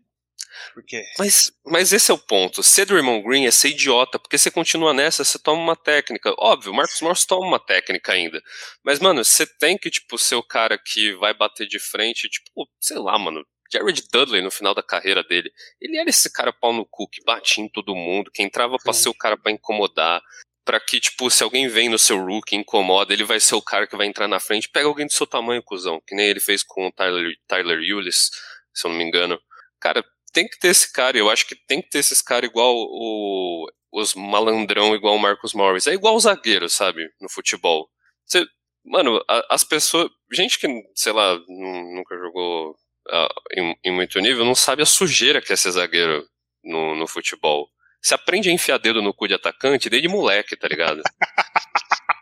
Porque... 0.74 1.02
Mas, 1.18 1.52
mas 1.64 1.92
esse 1.92 2.10
é 2.10 2.14
o 2.14 2.18
ponto. 2.18 2.62
Ser 2.62 2.86
Draymond 2.86 3.26
Green 3.26 3.46
é 3.46 3.50
ser 3.50 3.68
idiota, 3.68 4.18
porque 4.18 4.38
você 4.38 4.50
continua 4.50 4.92
nessa, 4.92 5.24
você 5.24 5.38
toma 5.38 5.60
uma 5.60 5.76
técnica. 5.76 6.34
Óbvio, 6.38 6.72
o 6.72 6.74
Marcos 6.74 7.00
Morris 7.00 7.24
toma 7.24 7.46
uma 7.46 7.60
técnica 7.60 8.12
ainda. 8.12 8.42
Mas, 8.84 9.00
mano, 9.00 9.24
você 9.24 9.46
tem 9.46 9.76
que, 9.76 9.90
tipo, 9.90 10.18
ser 10.18 10.34
o 10.34 10.42
cara 10.42 10.78
que 10.78 11.14
vai 11.14 11.34
bater 11.34 11.66
de 11.66 11.78
frente, 11.78 12.28
tipo, 12.28 12.68
sei 12.80 12.98
lá, 12.98 13.18
mano. 13.18 13.44
Jared 13.72 14.00
Dudley 14.12 14.42
no 14.42 14.50
final 14.50 14.74
da 14.74 14.82
carreira 14.82 15.24
dele, 15.24 15.50
ele 15.80 15.98
era 15.98 16.08
esse 16.08 16.32
cara 16.32 16.52
pau 16.52 16.72
no 16.72 16.86
cu 16.86 17.08
que 17.08 17.24
batia 17.24 17.64
em 17.64 17.68
todo 17.68 17.96
mundo, 17.96 18.30
que 18.30 18.42
entrava 18.42 18.76
pra 18.76 18.92
ser 18.92 19.08
o 19.08 19.14
cara 19.14 19.36
para 19.36 19.50
incomodar, 19.50 20.22
para 20.64 20.80
que, 20.80 20.98
tipo, 20.98 21.30
se 21.30 21.44
alguém 21.44 21.68
vem 21.68 21.88
no 21.88 21.98
seu 21.98 22.18
rook 22.18 22.52
e 22.52 22.58
incomoda, 22.58 23.12
ele 23.12 23.22
vai 23.22 23.38
ser 23.38 23.54
o 23.54 23.62
cara 23.62 23.86
que 23.86 23.96
vai 23.96 24.06
entrar 24.06 24.26
na 24.26 24.40
frente, 24.40 24.68
pega 24.68 24.88
alguém 24.88 25.06
do 25.06 25.12
seu 25.12 25.26
tamanho, 25.26 25.62
cuzão, 25.62 26.02
que 26.04 26.14
nem 26.14 26.26
ele 26.26 26.40
fez 26.40 26.64
com 26.64 26.88
o 26.88 26.92
Tyler, 26.92 27.36
Tyler 27.46 27.78
Eulis, 27.78 28.30
se 28.74 28.86
eu 28.86 28.90
não 28.90 28.98
me 28.98 29.04
engano. 29.04 29.40
Cara, 29.80 30.04
tem 30.36 30.46
que 30.46 30.58
ter 30.58 30.68
esse 30.68 30.92
cara, 30.92 31.16
eu 31.16 31.30
acho 31.30 31.46
que 31.46 31.54
tem 31.54 31.80
que 31.80 31.88
ter 31.88 32.00
esses 32.00 32.20
caras 32.20 32.50
igual 32.50 32.74
o, 32.76 33.66
os 33.90 34.14
malandrão, 34.14 34.94
igual 34.94 35.16
o 35.16 35.18
Marcos 35.18 35.54
Morris. 35.54 35.86
É 35.86 35.94
igual 35.94 36.14
o 36.14 36.20
zagueiro, 36.20 36.68
sabe, 36.68 37.08
no 37.18 37.30
futebol. 37.30 37.88
Você, 38.26 38.44
mano, 38.84 39.18
a, 39.26 39.54
as 39.54 39.64
pessoas. 39.64 40.10
Gente 40.30 40.58
que, 40.58 40.68
sei 40.94 41.12
lá, 41.12 41.38
nunca 41.48 42.18
jogou 42.18 42.72
uh, 42.72 43.28
em, 43.56 43.74
em, 43.82 43.92
muito 43.92 44.20
nível, 44.20 44.44
não 44.44 44.54
sabe 44.54 44.82
a 44.82 44.86
sujeira 44.86 45.40
que 45.40 45.54
é 45.54 45.56
ser 45.56 45.70
zagueiro 45.70 46.28
no, 46.62 46.94
no 46.94 47.06
futebol. 47.06 47.70
Você 48.02 48.12
aprende 48.12 48.50
a 48.50 48.52
enfiar 48.52 48.76
dedo 48.76 49.00
no 49.00 49.14
cu 49.14 49.26
de 49.26 49.32
atacante 49.32 49.88
desde 49.88 50.06
moleque, 50.06 50.54
tá 50.54 50.68
ligado? 50.68 51.00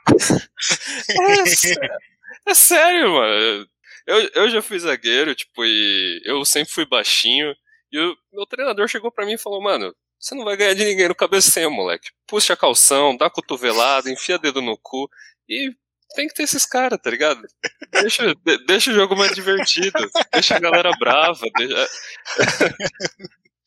é, 2.47 2.51
é, 2.51 2.55
sério, 2.55 3.11
mano. 3.11 3.67
Eu, 4.07 4.31
eu 4.35 4.51
já 4.51 4.63
fui 4.63 4.79
zagueiro, 4.79 5.35
tipo, 5.35 5.65
e 5.65 6.23
eu 6.25 6.45
sempre 6.45 6.73
fui 6.73 6.87
baixinho. 6.87 7.53
E 7.95 7.99
o 8.01 8.17
meu 8.33 8.45
treinador 8.45 8.89
chegou 8.89 9.13
para 9.13 9.25
mim 9.25 9.35
e 9.35 9.39
falou: 9.39 9.63
Mano, 9.63 9.95
você 10.19 10.35
não 10.35 10.45
vai 10.45 10.57
ganhar 10.57 10.75
de 10.75 10.85
ninguém 10.85 11.07
no 11.07 11.15
cabeceio, 11.15 11.71
moleque. 11.71 12.11
Puxa 12.27 12.55
a 12.55 12.57
calção, 12.57 13.17
dá 13.17 13.31
cotovelada, 13.31 14.11
enfia 14.11 14.37
dedo 14.37 14.61
no 14.61 14.77
cu. 14.77 15.09
E 15.49 15.71
tem 16.17 16.27
que 16.27 16.35
ter 16.35 16.43
esses 16.43 16.67
caras, 16.67 16.99
tá 17.01 17.09
ligado? 17.09 17.41
Deixa, 17.93 18.35
deixa 18.67 18.91
o 18.91 18.95
jogo 18.95 19.15
mais 19.15 19.33
divertido. 19.33 20.11
Deixa 20.33 20.57
a 20.57 20.59
galera 20.59 20.91
brava. 20.99 21.47
Deixa... 21.57 21.89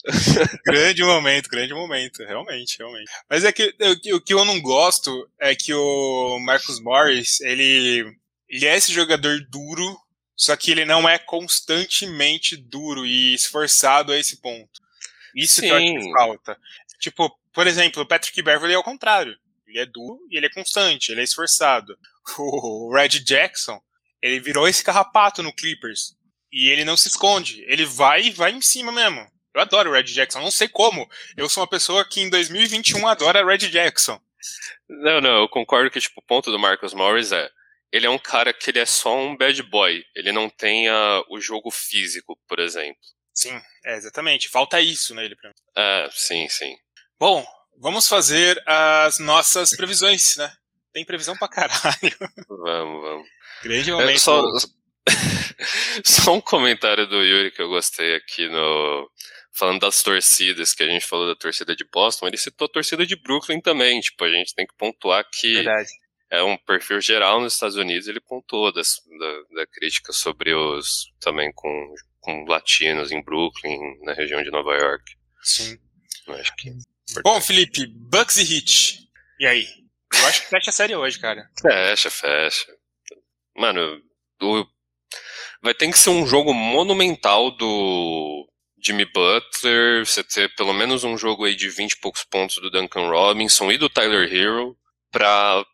grande 0.65 1.03
momento, 1.03 1.49
grande 1.49 1.73
momento, 1.73 2.17
realmente, 2.25 2.77
realmente. 2.77 3.09
Mas 3.29 3.45
é 3.45 3.53
que 3.53 3.73
o 4.13 4.19
que 4.19 4.33
eu 4.33 4.43
não 4.43 4.59
gosto 4.59 5.29
é 5.39 5.55
que 5.55 5.73
o 5.73 6.37
Marcus 6.39 6.81
Morris, 6.81 7.39
ele, 7.39 8.13
ele 8.49 8.65
é 8.65 8.75
esse 8.75 8.91
jogador 8.91 9.39
duro 9.49 9.97
só 10.37 10.55
que 10.55 10.69
ele 10.69 10.85
não 10.85 11.09
é 11.09 11.17
constantemente 11.17 12.55
duro 12.55 13.03
e 13.07 13.33
esforçado 13.33 14.11
a 14.11 14.19
esse 14.19 14.37
ponto. 14.37 14.79
Isso 15.35 15.55
Sim. 15.55 15.61
que 15.61 15.67
eu 15.67 15.75
acho 15.75 15.93
que 15.93 16.11
falta. 16.13 16.57
Tipo, 16.99 17.35
por 17.51 17.65
exemplo, 17.65 18.03
o 18.03 18.05
Patrick 18.05 18.39
Beverly 18.43 18.75
é 18.75 18.77
o 18.77 18.83
contrário. 18.83 19.35
Ele 19.65 19.79
é 19.79 19.85
duro 19.85 20.19
e 20.29 20.37
ele 20.37 20.45
é 20.45 20.49
constante, 20.49 21.11
ele 21.11 21.21
é 21.21 21.23
esforçado. 21.23 21.97
O 22.37 22.93
Red 22.93 23.21
Jackson, 23.23 23.81
ele 24.21 24.39
virou 24.41 24.67
esse 24.67 24.83
carrapato 24.83 25.41
no 25.41 25.53
Clippers. 25.53 26.15
E 26.51 26.69
ele 26.69 26.83
não 26.83 26.97
se 26.97 27.07
esconde. 27.07 27.63
Ele 27.67 27.85
vai 27.85 28.23
e 28.23 28.31
vai 28.31 28.51
em 28.51 28.61
cima 28.61 28.91
mesmo. 28.91 29.25
Eu 29.55 29.61
adoro 29.61 29.89
o 29.89 29.93
Red 29.93 30.03
Jackson, 30.03 30.41
não 30.41 30.51
sei 30.51 30.67
como. 30.67 31.09
Eu 31.37 31.47
sou 31.47 31.61
uma 31.61 31.69
pessoa 31.69 32.03
que 32.03 32.19
em 32.19 32.29
2021 32.29 33.07
adora 33.07 33.45
Red 33.45 33.69
Jackson. 33.69 34.21
Não, 34.89 35.21
não, 35.21 35.41
eu 35.41 35.49
concordo 35.49 35.89
que 35.89 36.01
tipo, 36.01 36.19
o 36.19 36.23
ponto 36.23 36.51
do 36.51 36.59
Marcus 36.59 36.93
Morris 36.93 37.31
é 37.31 37.49
ele 37.91 38.05
é 38.05 38.09
um 38.09 38.19
cara 38.19 38.53
que 38.53 38.69
ele 38.69 38.79
é 38.79 38.85
só 38.85 39.17
um 39.17 39.35
bad 39.35 39.61
boy. 39.63 40.03
Ele 40.15 40.31
não 40.31 40.49
tem 40.49 40.89
uh, 40.89 41.23
o 41.29 41.39
jogo 41.39 41.71
físico, 41.71 42.37
por 42.47 42.59
exemplo. 42.59 42.99
Sim, 43.33 43.59
é, 43.85 43.95
exatamente. 43.95 44.49
Falta 44.49 44.81
isso 44.81 45.15
nele 45.15 45.35
pra 45.35 45.49
mim. 45.49 45.55
É, 45.75 46.09
sim, 46.11 46.47
sim. 46.49 46.75
Bom, 47.19 47.45
vamos 47.79 48.07
fazer 48.07 48.61
as 48.65 49.19
nossas 49.19 49.75
previsões, 49.75 50.37
né? 50.37 50.51
Tem 50.91 51.05
previsão 51.05 51.35
pra 51.37 51.47
caralho. 51.47 52.17
Vamos, 52.49 53.01
vamos. 53.01 53.27
Grande 53.63 53.91
momento. 53.91 54.09
É, 54.09 54.17
só, 54.17 54.43
só 56.03 56.33
um 56.33 56.41
comentário 56.41 57.07
do 57.07 57.23
Yuri 57.23 57.51
que 57.51 57.61
eu 57.61 57.69
gostei 57.69 58.15
aqui 58.15 58.47
no. 58.49 59.09
Falando 59.53 59.79
das 59.79 60.03
torcidas, 60.03 60.75
que 60.75 60.83
a 60.83 60.87
gente 60.87 61.05
falou 61.05 61.27
da 61.27 61.35
torcida 61.35 61.75
de 61.75 61.83
Boston, 61.91 62.27
ele 62.27 62.37
citou 62.37 62.65
a 62.65 62.71
torcida 62.71 63.07
de 63.07 63.15
Brooklyn 63.15 63.59
também. 63.59 63.99
Tipo, 63.99 64.23
a 64.23 64.29
gente 64.29 64.53
tem 64.53 64.67
que 64.67 64.75
pontuar 64.77 65.27
que 65.31 65.55
Verdade 65.55 65.89
é 66.29 66.43
um 66.43 66.57
perfil 66.57 66.99
geral 67.01 67.39
nos 67.39 67.53
Estados 67.53 67.77
Unidos, 67.77 68.07
ele 68.07 68.19
pontuou 68.19 68.71
das, 68.71 69.01
da, 69.19 69.61
da 69.61 69.67
crítica 69.67 70.11
sobre 70.11 70.53
os 70.53 71.11
também 71.19 71.51
com, 71.53 71.95
com 72.19 72.45
latinos 72.45 73.11
em 73.11 73.23
Brooklyn, 73.23 73.79
na 74.03 74.13
região 74.13 74.43
de 74.43 74.51
Nova 74.51 74.73
York. 74.75 75.15
Sim. 75.43 75.77
acho 76.27 76.55
que 76.57 76.69
é 76.69 76.73
Bom, 77.23 77.39
Felipe, 77.39 77.87
Bucks 77.87 78.37
e 78.37 78.43
Hit. 78.43 78.99
E 79.39 79.47
aí? 79.47 79.67
Eu 80.13 80.27
acho 80.27 80.41
que 80.41 80.49
fecha 80.49 80.69
a 80.69 80.73
série 80.73 80.95
hoje, 80.95 81.19
cara. 81.19 81.49
Fecha, 81.61 82.09
fecha. 82.09 82.67
Mano, 83.55 84.01
o, 84.41 84.65
vai 85.61 85.73
ter 85.73 85.89
que 85.89 85.97
ser 85.97 86.09
um 86.09 86.25
jogo 86.25 86.53
monumental 86.53 87.51
do 87.51 88.47
Jimmy 88.79 89.05
Butler, 89.05 90.05
você 90.05 90.23
ter 90.23 90.53
pelo 90.55 90.73
menos 90.73 91.03
um 91.03 91.17
jogo 91.17 91.45
aí 91.45 91.55
de 91.55 91.69
20 91.69 91.93
e 91.93 91.99
poucos 91.99 92.23
pontos 92.23 92.57
do 92.57 92.69
Duncan 92.69 93.09
Robinson 93.09 93.71
e 93.71 93.77
do 93.77 93.89
Tyler 93.89 94.31
Hero 94.31 94.77
pra 95.11 95.65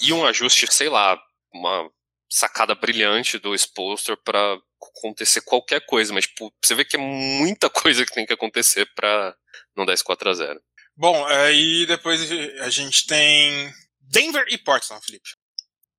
e 0.00 0.12
um 0.12 0.26
ajuste, 0.26 0.66
sei 0.72 0.88
lá, 0.88 1.18
uma 1.52 1.90
sacada 2.28 2.74
brilhante 2.74 3.38
do 3.38 3.54
exposter 3.54 4.16
para 4.24 4.58
acontecer 4.98 5.40
qualquer 5.42 5.84
coisa, 5.86 6.12
mas 6.12 6.26
tipo, 6.26 6.52
você 6.62 6.74
vê 6.74 6.84
que 6.84 6.96
é 6.96 6.98
muita 6.98 7.68
coisa 7.70 8.04
que 8.04 8.12
tem 8.12 8.26
que 8.26 8.32
acontecer 8.32 8.86
para 8.94 9.34
não 9.76 9.86
dar 9.86 9.92
esse 9.92 10.04
4 10.04 10.30
a 10.30 10.34
0 10.34 10.60
Bom, 10.96 11.26
aí 11.26 11.84
depois 11.86 12.22
a 12.60 12.70
gente 12.70 13.06
tem 13.06 13.72
Denver 14.00 14.46
e 14.48 14.56
Portland, 14.56 15.04
Felipe. 15.04 15.28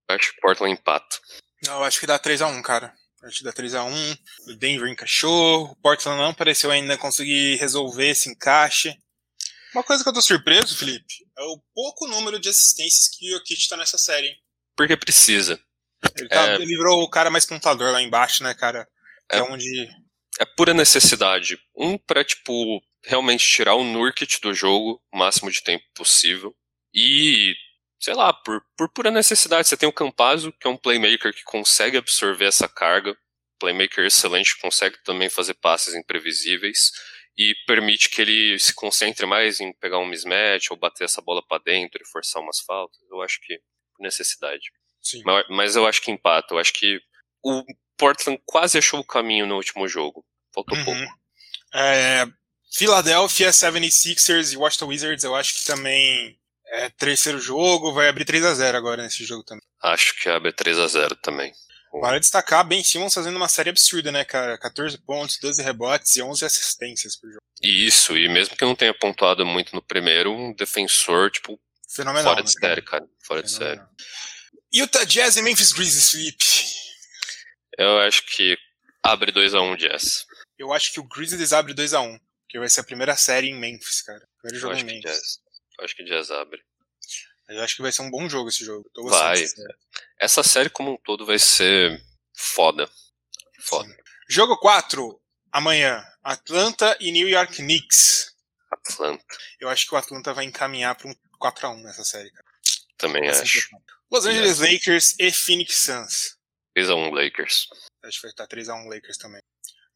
Acho 0.10 0.34
que 0.34 0.42
Portland 0.42 0.74
empata. 0.74 1.18
Eu 1.66 1.84
acho 1.84 2.00
que 2.00 2.08
dá 2.08 2.18
3 2.18 2.42
a 2.42 2.48
1 2.48 2.62
cara. 2.62 2.94
partida 3.20 3.54
3x1. 3.54 4.18
O 4.48 4.56
Denver 4.56 4.90
encaixou. 4.90 5.66
O 5.66 5.76
Portland 5.76 6.20
não 6.20 6.34
pareceu 6.34 6.72
ainda 6.72 6.98
conseguir 6.98 7.58
resolver 7.58 8.10
esse 8.10 8.30
encaixe. 8.30 8.98
Uma 9.78 9.84
coisa 9.84 10.02
que 10.02 10.10
eu 10.10 10.14
tô 10.14 10.24
surpreso, 10.24 10.76
Felipe, 10.76 11.14
é 11.38 11.44
o 11.44 11.62
pouco 11.72 12.08
número 12.08 12.40
de 12.40 12.50
assistências 12.50 13.08
que 13.08 13.28
o 13.28 13.38
Jokic 13.38 13.70
tá 13.70 13.78
nessa 13.78 13.96
série. 13.96 14.36
Porque 14.76 14.98
precisa. 14.98 15.62
Ele, 16.18 16.28
tá, 16.28 16.50
é... 16.50 16.56
ele 16.56 16.66
virou 16.66 17.04
o 17.04 17.10
cara 17.10 17.30
mais 17.30 17.46
pontador 17.46 17.92
lá 17.92 18.02
embaixo, 18.02 18.42
né, 18.44 18.56
cara? 18.56 18.88
É, 19.32 19.38
é 19.38 19.44
onde. 19.44 19.88
É 20.40 20.46
pura 20.46 20.74
necessidade. 20.74 21.60
Um 21.76 21.96
pra, 21.96 22.24
tipo, 22.24 22.82
realmente 23.06 23.48
tirar 23.48 23.76
o 23.76 23.84
Nurkit 23.84 24.42
do 24.42 24.52
jogo 24.52 25.00
o 25.14 25.18
máximo 25.20 25.52
de 25.52 25.62
tempo 25.62 25.86
possível. 25.94 26.56
E, 26.92 27.54
sei 28.00 28.16
lá, 28.16 28.34
por, 28.34 28.60
por 28.76 28.92
pura 28.92 29.12
necessidade. 29.12 29.68
Você 29.68 29.78
tem 29.78 29.88
o 29.88 29.94
Campazzo, 29.94 30.52
que 30.54 30.66
é 30.66 30.72
um 30.72 30.78
playmaker 30.78 31.32
que 31.32 31.44
consegue 31.44 31.98
absorver 31.98 32.46
essa 32.46 32.68
carga. 32.68 33.16
Playmaker 33.60 34.06
excelente, 34.06 34.58
consegue 34.60 34.98
também 35.04 35.30
fazer 35.30 35.54
passes 35.54 35.94
imprevisíveis 35.94 36.92
e 37.38 37.54
permite 37.68 38.10
que 38.10 38.22
ele 38.22 38.58
se 38.58 38.74
concentre 38.74 39.26
mais 39.26 39.60
em 39.60 39.72
pegar 39.74 40.00
um 40.00 40.08
mismatch 40.08 40.72
ou 40.72 40.78
bater 40.78 41.04
essa 41.04 41.22
bola 41.22 41.46
para 41.46 41.62
dentro 41.64 42.02
e 42.02 42.10
forçar 42.10 42.42
umas 42.42 42.60
faltas. 42.60 43.00
Eu 43.12 43.22
acho 43.22 43.40
que 43.42 43.60
por 43.96 44.04
necessidade. 44.04 44.72
Sim. 45.02 45.22
Mas, 45.24 45.46
mas 45.50 45.76
eu 45.76 45.86
acho 45.86 46.02
que 46.02 46.12
empata. 46.12 46.54
Eu 46.54 46.60
acho 46.60 46.74
que 46.74 47.00
o 47.44 47.64
Portland 47.96 48.42
quase 48.46 48.78
achou 48.78 49.00
o 49.00 49.06
caminho 49.06 49.46
no 49.46 49.56
último 49.56 49.88
jogo. 49.88 50.26
Faltou 50.54 50.78
uhum. 50.78 50.86
pouco. 50.86 51.20
É, 51.74 52.26
Philadelphia 52.74 53.50
76ers 53.50 54.54
e 54.54 54.58
Washington 54.58 54.88
Wizards, 54.88 55.24
eu 55.24 55.36
acho 55.36 55.56
que 55.56 55.66
também 55.66 56.40
é 56.66 56.90
terceiro 56.90 57.40
jogo, 57.40 57.94
vai 57.94 58.10
abrir 58.10 58.26
3 58.26 58.44
a 58.46 58.54
0 58.54 58.78
agora 58.78 59.04
nesse 59.04 59.24
jogo 59.24 59.44
também. 59.44 59.66
Acho 59.82 60.20
que 60.20 60.30
abre 60.30 60.52
3 60.52 60.80
a 60.80 60.88
0 60.88 61.16
também. 61.18 61.54
Vale 61.94 62.20
destacar 62.20 62.68
Ben 62.68 62.84
Simmons 62.84 63.14
fazendo 63.14 63.36
uma 63.36 63.48
série 63.48 63.70
absurda, 63.70 64.12
né, 64.12 64.24
cara? 64.24 64.58
14 64.58 64.98
pontos, 65.00 65.40
12 65.40 65.62
rebotes 65.64 66.16
e 66.16 66.22
11 66.22 66.46
assistências 66.46 67.16
por 67.16 67.30
jogo. 67.30 67.42
Isso, 67.62 68.18
e 68.18 68.28
mesmo 68.30 68.56
que 68.56 68.66
não 68.66 68.76
tenha 68.76 68.94
pontuado 68.94 69.46
muito 69.46 69.76
no 69.76 69.82
primeiro, 69.82 70.32
um 70.32 70.54
defensor, 70.54 71.32
tipo, 71.32 71.60
Fenomenal, 71.90 72.34
fora 72.34 72.44
de 72.44 72.54
né, 72.56 72.60
série, 72.60 72.82
cara. 72.82 73.08
Fora 73.24 73.42
Fenomenal. 73.48 73.76
de 73.76 73.80
série. 73.80 74.82
Utah 74.84 75.04
Jazz 75.06 75.38
e 75.38 75.42
Memphis 75.42 75.72
Grizzlies, 75.72 76.12
Felipe. 76.12 76.46
Eu 77.78 78.00
acho 78.00 78.26
que 78.26 78.58
abre 79.02 79.32
2x1 79.32 79.62
um, 79.62 79.76
Jazz. 79.76 80.26
Eu 80.58 80.74
acho 80.74 80.92
que 80.92 81.00
o 81.00 81.08
Grizzlies 81.08 81.54
abre 81.54 81.74
2x1. 81.74 82.06
Um, 82.06 82.20
que 82.50 82.60
vai 82.60 82.70
ser 82.70 82.82
a 82.82 82.84
primeira 82.84 83.16
série 83.16 83.48
em 83.48 83.56
Memphis, 83.56 84.02
cara. 84.02 84.26
Primeiro 84.42 84.62
jogo 84.62 84.76
em 84.76 84.84
Memphis. 84.84 85.12
Jazz. 85.12 85.40
Eu 85.80 85.86
acho 85.86 85.96
que 85.96 86.04
Jazz 86.04 86.32
abre. 86.32 86.62
Eu 87.50 87.64
acho 87.64 87.76
que 87.76 87.82
vai 87.82 87.92
ser 87.92 88.02
um 88.02 88.12
bom 88.12 88.28
jogo 88.28 88.50
esse 88.50 88.66
jogo. 88.66 88.90
vai. 89.04 89.44
Essa 90.20 90.44
série 90.44 90.70
como 90.70 90.94
um 90.94 90.98
todo 90.98 91.26
vai 91.26 91.40
ser 91.40 92.02
foda. 92.36 92.90
Foda. 93.62 93.88
Sim. 93.88 93.96
Jogo 94.30 94.58
4, 94.58 95.20
amanhã. 95.52 96.06
Atlanta 96.22 96.98
e 97.00 97.12
New 97.12 97.28
York 97.28 97.56
Knicks. 97.56 98.36
Atlanta. 98.72 99.24
Eu 99.60 99.70
acho 99.70 99.88
que 99.88 99.96
o 99.96 99.98
Atlanta 99.98 100.34
vai 100.34 100.44
encaminhar 100.44 100.96
para 100.96 101.10
um 101.10 101.16
4x1 101.42 101.82
nessa 101.82 102.04
série, 102.04 102.30
cara. 102.32 102.46
Também 102.98 103.30
acho. 103.30 103.70
Los 104.12 104.26
Angeles 104.26 104.60
Lakers 104.60 105.16
e 105.20 105.32
Phoenix 105.32 105.76
Suns. 105.76 106.38
3x1 106.78 107.12
Lakers. 107.14 107.68
Acho 108.04 108.18
que 108.18 108.24
vai 108.24 108.32
estar 108.32 108.48
3x1 108.48 108.90
Lakers 108.90 109.18
também. 109.18 109.42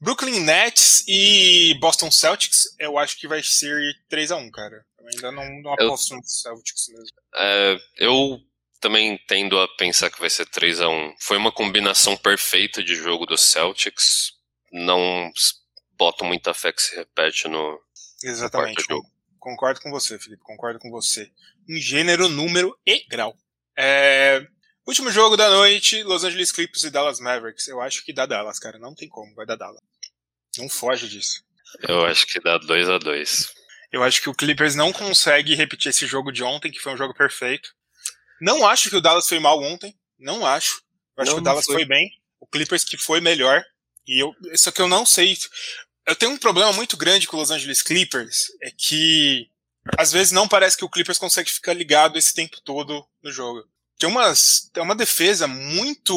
Brooklyn 0.02 0.40
Nets 0.40 1.04
e 1.08 1.78
Boston 1.80 2.10
Celtics, 2.10 2.76
eu 2.80 2.98
acho 2.98 3.20
que 3.20 3.28
vai 3.28 3.44
ser 3.44 3.80
3x1, 4.10 4.50
cara. 4.50 4.84
Eu 5.00 5.08
ainda 5.08 5.32
não, 5.32 5.62
não 5.62 5.74
aposto 5.74 6.14
eu, 6.14 6.18
no 6.18 6.24
Celtics 6.24 6.88
mesmo. 6.90 7.16
É, 7.36 7.78
eu 7.98 8.40
também 8.80 9.20
tendo 9.28 9.60
a 9.60 9.68
pensar 9.78 10.10
que 10.10 10.20
vai 10.20 10.30
ser 10.30 10.48
3 10.48 10.82
a 10.82 10.90
1 10.90 11.16
Foi 11.20 11.38
uma 11.38 11.52
combinação 11.52 12.18
perfeita 12.18 12.84
de 12.84 12.96
jogo 12.96 13.28
dos 13.28 13.42
Celtics. 13.42 14.34
Não 14.72 15.32
boto 15.98 16.26
muita 16.26 16.52
fé 16.54 16.74
que 16.74 16.82
se 16.82 16.96
repete 16.96 17.48
no, 17.48 17.80
Exatamente. 18.24 18.80
No 18.90 18.96
jogo. 18.96 19.10
Concordo 19.40 19.82
com 19.82 19.92
você, 19.92 20.20
Felipe. 20.20 20.44
Concordo 20.44 20.80
com 20.80 20.90
você. 20.90 21.32
Em 21.68 21.80
gênero, 21.80 22.28
número 22.30 22.78
e 22.86 23.06
grau. 23.08 23.36
É... 23.78 24.46
Último 24.86 25.12
jogo 25.12 25.38
da 25.38 25.50
noite, 25.50 26.04
Los 26.04 26.24
Angeles 26.24 26.52
Clippers 26.52 26.84
e 26.84 26.90
Dallas 26.90 27.20
Mavericks. 27.20 27.68
Eu 27.68 27.82
acho 27.82 28.04
que 28.04 28.14
dá 28.14 28.26
Dallas, 28.26 28.60
cara. 28.60 28.80
Não 28.80 28.96
tem 28.96 29.08
como, 29.08 29.34
vai 29.36 29.46
dar 29.46 29.56
Dallas. 29.56 29.82
Não 30.58 30.70
foge 30.70 31.08
disso. 31.08 31.44
Eu 31.88 32.06
acho 32.06 32.28
que 32.28 32.40
dá 32.40 32.58
2 32.58 32.90
a 32.90 32.98
2 32.98 33.54
Eu 33.92 34.04
acho 34.04 34.22
que 34.22 34.30
o 34.30 34.34
Clippers 34.34 34.76
não 34.76 34.92
consegue 34.92 35.56
repetir 35.56 35.90
esse 35.90 36.06
jogo 36.06 36.32
de 36.32 36.44
ontem, 36.44 36.72
que 36.72 36.80
foi 36.80 36.94
um 36.94 36.98
jogo 36.98 37.14
perfeito. 37.14 37.74
Não 38.42 38.68
acho 38.68 38.90
que 38.90 38.96
o 38.96 39.02
Dallas 39.02 39.28
foi 39.28 39.40
mal 39.40 39.62
ontem. 39.62 39.96
Não 40.20 40.46
acho. 40.46 40.82
Eu 41.16 41.24
acho 41.24 41.32
não, 41.32 41.38
que 41.38 41.42
o 41.42 41.44
Dallas 41.44 41.66
foi. 41.66 41.76
foi. 41.76 41.86
bem. 41.86 42.10
O 42.40 42.48
Clippers 42.48 42.84
que 42.84 42.98
foi 42.98 43.22
melhor. 43.22 43.64
E 44.08 44.22
eu, 44.22 44.36
só 44.56 44.72
que 44.72 44.82
eu 44.82 44.88
não 44.88 45.06
sei. 45.06 45.38
Eu 46.08 46.16
tenho 46.16 46.32
um 46.32 46.38
problema 46.38 46.74
muito 46.74 46.98
grande 46.98 47.28
com 47.28 47.38
os 47.38 47.50
Los 47.50 47.52
Angeles 47.52 47.82
Clippers. 47.82 48.48
É 48.62 48.72
que 48.72 49.50
às 49.98 50.12
vezes 50.12 50.32
não 50.32 50.48
parece 50.48 50.78
que 50.78 50.86
o 50.86 50.90
Clippers 50.90 51.18
consegue 51.18 51.50
ficar 51.50 51.74
ligado 51.74 52.18
esse 52.18 52.34
tempo 52.34 52.60
todo 52.62 53.06
no 53.24 53.32
jogo. 53.32 53.64
Tem, 53.98 54.10
umas, 54.10 54.70
tem 54.74 54.82
uma 54.82 54.96
defesa 54.96 55.48
muito 55.48 56.16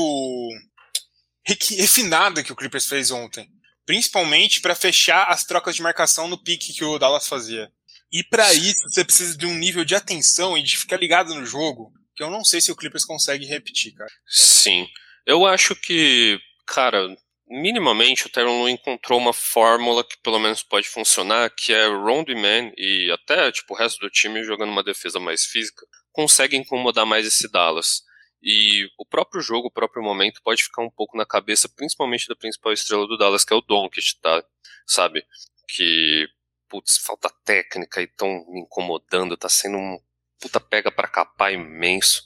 refinada 1.44 2.42
que 2.42 2.52
o 2.52 2.56
Clippers 2.56 2.86
fez 2.86 3.10
ontem. 3.10 3.50
Principalmente 3.86 4.60
para 4.60 4.74
fechar 4.74 5.24
as 5.24 5.44
trocas 5.44 5.76
de 5.76 5.82
marcação 5.82 6.28
no 6.28 6.42
pique 6.42 6.72
que 6.72 6.84
o 6.84 6.98
Dallas 6.98 7.28
fazia. 7.28 7.70
E 8.12 8.22
para 8.22 8.52
isso 8.54 8.88
você 8.88 9.04
precisa 9.04 9.36
de 9.36 9.46
um 9.46 9.54
nível 9.54 9.84
de 9.84 9.94
atenção 9.94 10.56
e 10.56 10.62
de 10.62 10.76
ficar 10.76 10.96
ligado 10.96 11.34
no 11.34 11.44
jogo 11.44 11.92
que 12.14 12.22
eu 12.22 12.30
não 12.30 12.44
sei 12.44 12.60
se 12.60 12.70
o 12.70 12.76
Clippers 12.76 13.04
consegue 13.04 13.44
repetir, 13.44 13.92
cara. 13.92 14.10
Sim. 14.26 14.88
Eu 15.26 15.44
acho 15.44 15.74
que, 15.74 16.38
cara, 16.66 17.08
minimamente 17.48 18.26
o 18.26 18.28
Tyron 18.28 18.68
encontrou 18.68 19.18
uma 19.18 19.32
fórmula 19.32 20.04
que 20.04 20.16
pelo 20.22 20.38
menos 20.38 20.62
pode 20.62 20.88
funcionar, 20.88 21.50
que 21.50 21.72
é 21.72 21.86
Round 21.86 22.32
Man 22.34 22.72
e 22.76 23.10
até 23.10 23.50
tipo, 23.50 23.74
o 23.74 23.76
resto 23.76 23.98
do 24.00 24.10
time 24.10 24.44
jogando 24.44 24.70
uma 24.70 24.84
defesa 24.84 25.18
mais 25.18 25.44
física, 25.44 25.84
consegue 26.12 26.56
incomodar 26.56 27.04
mais 27.04 27.26
esse 27.26 27.50
Dallas. 27.50 28.02
E 28.44 28.90
o 28.98 29.06
próprio 29.06 29.40
jogo, 29.40 29.68
o 29.68 29.72
próprio 29.72 30.02
momento 30.02 30.42
pode 30.44 30.62
ficar 30.62 30.82
um 30.82 30.90
pouco 30.90 31.16
na 31.16 31.24
cabeça, 31.24 31.66
principalmente 31.66 32.28
da 32.28 32.36
principal 32.36 32.74
estrela 32.74 33.06
do 33.06 33.16
Dallas, 33.16 33.42
que 33.42 33.54
é 33.54 33.56
o 33.56 33.62
Doncic, 33.62 34.20
tá? 34.20 34.44
Sabe? 34.86 35.24
Que, 35.66 36.28
putz, 36.68 36.98
falta 36.98 37.30
técnica 37.42 38.02
e 38.02 38.06
tão 38.06 38.28
me 38.50 38.60
incomodando, 38.60 39.34
tá 39.34 39.48
sendo 39.48 39.78
um 39.78 39.98
puta 40.38 40.60
pega 40.60 40.92
para 40.92 41.08
capar 41.08 41.54
imenso. 41.54 42.22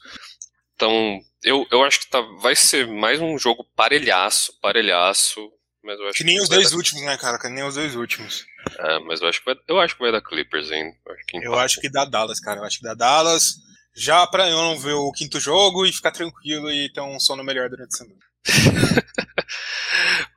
Então, 0.75 1.21
eu, 1.45 1.65
eu 1.71 1.85
acho 1.85 2.01
que 2.01 2.11
tá, 2.11 2.21
vai 2.41 2.57
ser 2.57 2.89
mais 2.89 3.21
um 3.21 3.39
jogo 3.39 3.63
parelhaço, 3.77 4.53
parelhaço. 4.61 5.53
Mas 5.85 6.01
eu 6.01 6.09
acho 6.09 6.19
que 6.19 6.25
nem 6.25 6.35
que 6.35 6.43
os 6.43 6.49
dois 6.49 6.73
últimos, 6.73 7.05
né, 7.05 7.17
cara? 7.17 7.39
Que 7.39 7.49
nem 7.49 7.63
os 7.63 7.77
dois 7.77 7.95
últimos. 7.95 8.45
É, 8.77 8.99
mas 9.01 9.21
eu 9.21 9.29
acho 9.29 9.39
que 9.39 9.47
vai, 9.47 9.57
eu 9.69 9.79
acho 9.79 9.95
que 9.95 10.03
vai 10.03 10.11
dar 10.11 10.21
Clippers 10.21 10.73
ainda. 10.73 10.97
Eu 11.07 11.15
acho 11.15 11.25
que, 11.27 11.37
eu 11.37 11.55
acho 11.55 11.81
que 11.81 11.89
dá 11.89 12.05
Dallas, 12.05 12.41
cara. 12.41 12.59
Eu 12.59 12.65
acho 12.65 12.79
que 12.79 12.85
dá 12.85 12.95
Dallas. 12.95 13.68
Já 13.99 14.25
pra 14.29 14.49
eu 14.49 14.57
não 14.59 14.79
ver 14.79 14.93
o 14.93 15.11
quinto 15.11 15.41
jogo 15.41 15.85
e 15.85 15.93
ficar 15.93 16.13
tranquilo 16.13 16.71
e 16.71 16.89
ter 16.93 17.01
um 17.01 17.19
sono 17.19 17.43
melhor 17.43 17.69
durante 17.69 17.93
a 17.95 17.97
semana. 17.97 18.21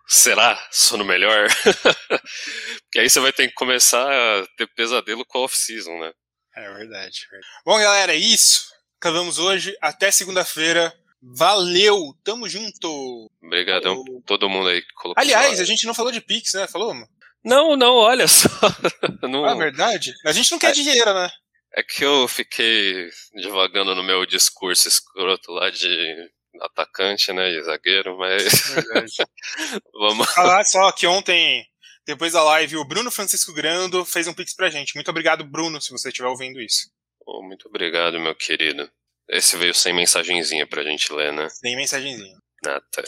Será? 0.08 0.68
Sono 0.72 1.06
melhor? 1.06 1.48
Porque 2.84 3.00
aí 3.00 3.08
você 3.08 3.20
vai 3.20 3.32
ter 3.32 3.48
que 3.50 3.54
começar 3.54 4.04
a 4.04 4.48
ter 4.58 4.66
pesadelo 4.74 5.24
com 5.24 5.38
a 5.38 5.42
off-season, 5.42 5.96
né? 6.00 6.12
É 6.56 6.74
verdade, 6.74 7.28
Bom, 7.64 7.78
galera, 7.78 8.14
é 8.14 8.18
isso. 8.18 8.64
Acabamos 9.00 9.38
hoje. 9.38 9.78
Até 9.80 10.10
segunda-feira. 10.10 10.92
Valeu, 11.22 12.18
tamo 12.24 12.50
junto. 12.50 13.32
Obrigadão 13.44 14.04
todo 14.26 14.50
mundo 14.50 14.70
aí 14.70 14.82
que 14.82 14.94
colocou. 14.96 15.22
Aliás, 15.22 15.60
a 15.60 15.66
gente 15.66 15.86
não 15.86 15.94
falou 15.94 16.12
de 16.12 16.20
Pix, 16.20 16.56
né? 16.56 16.66
Falou, 16.66 16.96
mano? 16.96 17.08
Não, 17.46 17.76
não, 17.78 17.94
olha 17.94 18.28
só. 18.28 18.50
não... 19.30 19.46
Ah, 19.46 19.54
verdade? 19.54 20.14
A 20.26 20.32
gente 20.32 20.52
não 20.52 20.58
quer 20.58 20.72
é, 20.72 20.74
dinheiro, 20.74 21.14
né? 21.14 21.30
É 21.74 21.82
que 21.84 22.04
eu 22.04 22.28
fiquei 22.28 23.10
devagando 23.34 23.96
no 23.96 24.04
meu 24.04 24.26
discurso 24.26 24.88
escroto 24.88 25.52
lá 25.52 25.70
de 25.70 26.30
atacante, 26.62 27.32
né, 27.32 27.50
e 27.50 27.64
zagueiro, 27.64 28.18
mas... 28.18 28.74
Verdade. 28.74 29.14
Vamos... 29.94 30.30
Falar 30.34 30.64
só 30.66 30.92
que 30.92 31.08
ontem 31.08 31.66
depois 32.06 32.34
da 32.34 32.44
live, 32.44 32.78
o 32.78 32.86
Bruno 32.86 33.12
Francisco 33.12 33.54
Grando 33.54 34.04
fez 34.04 34.28
um 34.28 34.34
pix 34.34 34.56
pra 34.56 34.70
gente. 34.70 34.96
Muito 34.96 35.10
obrigado, 35.10 35.46
Bruno, 35.46 35.80
se 35.80 35.92
você 35.92 36.10
estiver 36.10 36.28
ouvindo 36.28 36.60
isso. 36.60 36.90
Oh, 37.26 37.44
muito 37.44 37.68
obrigado, 37.68 38.20
meu 38.20 38.36
querido. 38.36 38.90
Esse 39.30 39.56
veio 39.56 39.74
sem 39.74 39.94
mensagenzinha 39.94 40.68
pra 40.68 40.84
gente 40.84 41.14
ler, 41.14 41.32
né? 41.32 41.48
Sem 41.50 41.76
mensagenzinha. 41.76 42.38
Ah, 42.66 42.80
tá. 42.92 43.04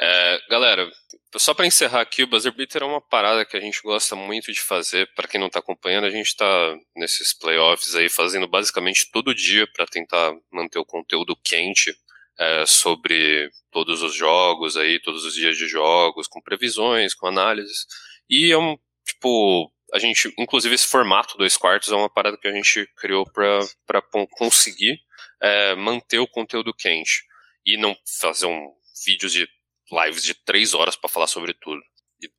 É, 0.00 0.40
galera, 0.48 0.90
só 1.36 1.52
para 1.52 1.66
encerrar 1.66 2.00
aqui, 2.00 2.22
o 2.22 2.26
Buzzer 2.26 2.52
Beater 2.52 2.82
é 2.82 2.86
uma 2.86 3.02
parada 3.02 3.44
que 3.44 3.56
a 3.56 3.60
gente 3.60 3.82
gosta 3.82 4.16
muito 4.16 4.50
de 4.50 4.60
fazer. 4.60 5.06
Para 5.14 5.28
quem 5.28 5.38
não 5.38 5.50
tá 5.50 5.58
acompanhando, 5.58 6.04
a 6.04 6.10
gente 6.10 6.34
tá 6.34 6.76
nesses 6.96 7.34
playoffs 7.34 7.94
aí 7.94 8.08
fazendo 8.08 8.48
basicamente 8.48 9.10
todo 9.12 9.34
dia 9.34 9.66
para 9.74 9.86
tentar 9.86 10.32
manter 10.50 10.78
o 10.78 10.86
conteúdo 10.86 11.36
quente 11.44 11.94
é, 12.38 12.64
sobre 12.64 13.50
todos 13.70 14.02
os 14.02 14.14
jogos 14.14 14.76
aí, 14.76 14.98
todos 15.00 15.24
os 15.24 15.34
dias 15.34 15.56
de 15.58 15.68
jogos, 15.68 16.26
com 16.26 16.40
previsões, 16.40 17.14
com 17.14 17.26
análises. 17.26 17.86
E 18.30 18.50
é 18.50 18.56
um, 18.56 18.78
tipo, 19.04 19.70
a 19.92 19.98
gente, 19.98 20.32
inclusive 20.38 20.74
esse 20.74 20.86
formato 20.86 21.36
dois 21.36 21.58
quartos 21.58 21.90
é 21.92 21.96
uma 21.96 22.08
parada 22.08 22.38
que 22.38 22.48
a 22.48 22.52
gente 22.52 22.88
criou 22.96 23.24
para 23.30 24.02
conseguir 24.30 24.98
é, 25.42 25.74
manter 25.74 26.18
o 26.18 26.26
conteúdo 26.26 26.72
quente 26.72 27.22
e 27.66 27.76
não 27.76 27.94
fazer 28.20 28.46
um 28.46 28.77
vídeos 29.04 29.32
de 29.32 29.48
lives 29.90 30.22
de 30.22 30.34
três 30.34 30.74
horas 30.74 30.96
para 30.96 31.08
falar 31.08 31.26
sobre 31.26 31.54
tudo. 31.54 31.80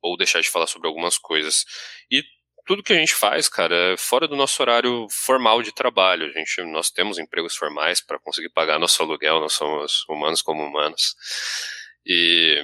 Ou 0.02 0.16
deixar 0.16 0.40
de 0.40 0.50
falar 0.50 0.66
sobre 0.66 0.88
algumas 0.88 1.18
coisas. 1.18 1.64
E 2.10 2.22
tudo 2.66 2.82
que 2.82 2.92
a 2.92 2.96
gente 2.96 3.14
faz, 3.14 3.48
cara, 3.48 3.94
é 3.94 3.96
fora 3.96 4.28
do 4.28 4.36
nosso 4.36 4.62
horário 4.62 5.06
formal 5.10 5.62
de 5.62 5.72
trabalho. 5.72 6.26
A 6.26 6.38
gente, 6.38 6.62
nós 6.70 6.90
temos 6.90 7.18
empregos 7.18 7.56
formais 7.56 8.00
para 8.00 8.18
conseguir 8.18 8.50
pagar 8.50 8.78
nosso 8.78 9.02
aluguel, 9.02 9.40
nós 9.40 9.54
somos 9.54 10.04
humanos 10.08 10.42
como 10.42 10.62
humanos. 10.62 11.16
E 12.06 12.62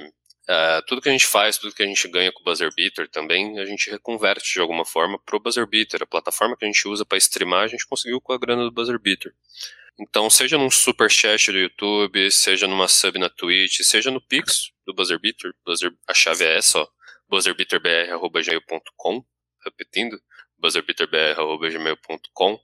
uh, 0.49 0.81
tudo 0.87 1.01
que 1.01 1.09
a 1.09 1.11
gente 1.11 1.25
faz, 1.25 1.57
tudo 1.57 1.73
que 1.73 1.83
a 1.83 1.85
gente 1.85 2.07
ganha 2.07 2.31
com 2.31 2.41
o 2.41 2.43
Buzzer 2.43 2.73
Beater 2.73 3.09
também, 3.09 3.59
a 3.59 3.65
gente 3.65 3.89
reconverte 3.89 4.53
de 4.53 4.61
alguma 4.61 4.85
forma 4.85 5.19
para 5.19 5.35
o 5.35 5.39
Buzzer 5.39 5.67
Beater. 5.67 6.03
A 6.03 6.07
plataforma 6.07 6.55
que 6.55 6.63
a 6.63 6.67
gente 6.67 6.87
usa 6.87 7.05
para 7.05 7.17
streamar, 7.17 7.63
a 7.63 7.67
gente 7.67 7.85
conseguiu 7.85 8.21
com 8.21 8.31
a 8.33 8.37
grana 8.37 8.63
do 8.63 8.71
Buzzer 8.71 8.99
Beater. 8.99 9.33
Então, 9.99 10.29
seja 10.29 10.57
num 10.57 10.69
super 10.69 11.09
chat 11.09 11.51
do 11.51 11.57
YouTube, 11.57 12.29
seja 12.31 12.67
numa 12.67 12.87
sub 12.87 13.17
na 13.17 13.29
Twitch, 13.29 13.79
seja 13.81 14.11
no 14.11 14.21
Pix 14.21 14.71
do 14.85 14.93
Buzzer 14.93 15.19
Beater, 15.19 15.51
Buzzer, 15.65 15.91
a 16.07 16.13
chave 16.13 16.45
é 16.45 16.55
essa, 16.57 16.79
ó, 16.79 16.87
buzzerbeaterbr.gmail.com, 17.27 19.25
repetindo, 19.65 20.21
buzzerbeaterbr.gmail.com. 20.59 22.53
Uh, 22.53 22.59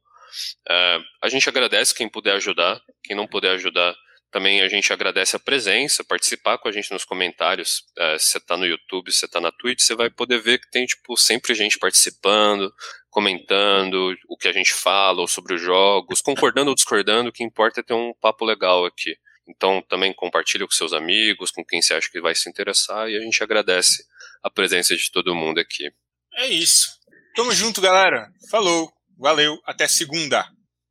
é, 0.69 0.99
a 1.21 1.29
gente 1.29 1.49
agradece 1.49 1.93
quem 1.93 2.07
puder 2.07 2.35
ajudar, 2.35 2.81
quem 3.03 3.15
não 3.15 3.27
puder 3.27 3.51
ajudar, 3.51 3.95
também 4.33 4.61
a 4.61 4.67
gente 4.67 4.91
agradece 4.91 5.35
a 5.35 5.39
presença, 5.39 6.03
participar 6.03 6.57
com 6.57 6.67
a 6.67 6.71
gente 6.71 6.91
nos 6.91 7.05
comentários. 7.05 7.83
É, 7.95 8.17
se 8.17 8.29
você 8.29 8.37
está 8.39 8.57
no 8.57 8.65
YouTube, 8.65 9.11
se 9.11 9.19
você 9.19 9.25
está 9.27 9.39
na 9.39 9.51
Twitch, 9.51 9.81
você 9.81 9.95
vai 9.95 10.09
poder 10.09 10.39
ver 10.41 10.57
que 10.57 10.71
tem 10.71 10.87
tipo 10.87 11.15
sempre 11.15 11.53
gente 11.53 11.77
participando, 11.77 12.73
comentando 13.13 14.17
o 14.27 14.35
que 14.35 14.47
a 14.47 14.51
gente 14.51 14.73
fala 14.73 15.21
ou 15.21 15.27
sobre 15.27 15.53
os 15.53 15.61
jogos, 15.61 16.19
concordando 16.19 16.69
ou 16.69 16.75
discordando. 16.75 17.29
O 17.29 17.31
que 17.31 17.43
importa 17.43 17.79
é 17.79 17.83
ter 17.83 17.93
um 17.93 18.11
papo 18.19 18.43
legal 18.43 18.85
aqui. 18.85 19.15
Então 19.47 19.83
também 19.87 20.11
compartilha 20.11 20.65
com 20.65 20.71
seus 20.71 20.93
amigos, 20.93 21.51
com 21.51 21.63
quem 21.63 21.79
você 21.79 21.93
acha 21.93 22.09
que 22.09 22.19
vai 22.19 22.33
se 22.33 22.49
interessar 22.49 23.07
e 23.07 23.15
a 23.15 23.21
gente 23.21 23.43
agradece 23.43 24.03
a 24.41 24.49
presença 24.49 24.95
de 24.95 25.11
todo 25.11 25.35
mundo 25.35 25.59
aqui. 25.59 25.91
É 26.33 26.47
isso. 26.47 26.89
Tamo 27.35 27.53
junto, 27.53 27.79
galera. 27.79 28.31
Falou. 28.49 28.91
Valeu. 29.15 29.61
Até 29.63 29.87
segunda. 29.87 30.49